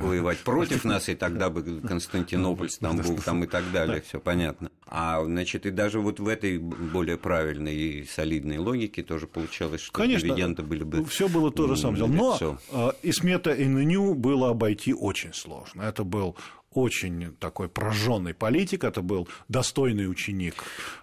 воевать 0.00 0.38
против 0.38 0.82
нас, 0.84 1.08
и 1.08 1.14
тогда 1.14 1.48
бы 1.48 1.80
Константинополь, 1.80 2.70
Стамбул 2.70 3.18
там 3.18 3.44
и 3.44 3.46
так 3.46 3.70
далее, 3.70 4.00
все 4.00 4.18
понятно. 4.18 4.72
А, 4.86 5.24
значит, 5.24 5.64
и 5.64 5.70
даже 5.70 6.00
вот 6.00 6.18
в 6.18 6.26
этой 6.26 6.58
более 6.58 7.18
правильной 7.18 7.74
и 7.76 8.04
солидной 8.04 8.58
логике 8.58 9.04
тоже 9.04 9.28
получалось, 9.28 9.80
что 9.80 9.92
Конечно, 9.92 10.28
дивиденды 10.28 10.62
были 10.62 10.82
бы... 10.82 11.04
все 11.04 11.28
было 11.28 11.52
то 11.52 11.68
же 11.68 11.76
самое. 11.76 12.06
Но 12.06 12.58
э, 12.72 12.92
Исмет 13.04 13.43
это 13.44 13.62
ИННЮ 13.62 14.14
было 14.14 14.50
обойти 14.50 14.94
очень 14.94 15.34
сложно. 15.34 15.82
Это 15.82 16.02
был 16.02 16.36
очень 16.70 17.36
такой 17.36 17.68
прожженный 17.68 18.34
политик, 18.34 18.82
это 18.82 19.00
был 19.00 19.28
достойный 19.48 20.10
ученик. 20.10 20.54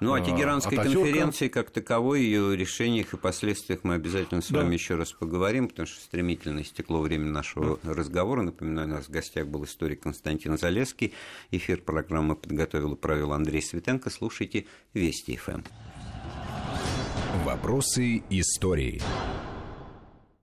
Ну, 0.01 0.13
о 0.13 0.17
а 0.17 0.21
Тегеранской 0.21 0.77
Ататюрка. 0.77 1.05
конференции 1.05 1.47
как 1.47 1.69
таковой, 1.69 2.21
ее 2.23 2.57
решениях 2.57 3.13
и 3.13 3.17
последствиях 3.17 3.81
мы 3.83 3.93
обязательно 3.93 4.41
с 4.41 4.51
вами 4.51 4.69
да. 4.69 4.73
еще 4.73 4.95
раз 4.95 5.13
поговорим, 5.13 5.69
потому 5.69 5.85
что 5.85 6.01
стремительно 6.01 6.61
истекло 6.61 6.99
время 6.99 7.27
нашего 7.27 7.79
да. 7.83 7.93
разговора. 7.93 8.41
Напоминаю, 8.41 8.89
у 8.89 8.91
нас 8.91 9.05
в 9.05 9.11
гостях 9.11 9.47
был 9.47 9.63
историк 9.63 10.01
Константин 10.01 10.57
Залеский. 10.57 11.13
Эфир 11.51 11.81
программы 11.81 12.35
подготовил 12.35 12.93
и 12.93 12.97
провел 12.97 13.31
Андрей 13.31 13.61
Светенко. 13.61 14.09
Слушайте 14.09 14.65
Вести 14.93 15.37
ФМ. 15.37 15.61
Вопросы 17.45 18.23
истории. 18.29 19.01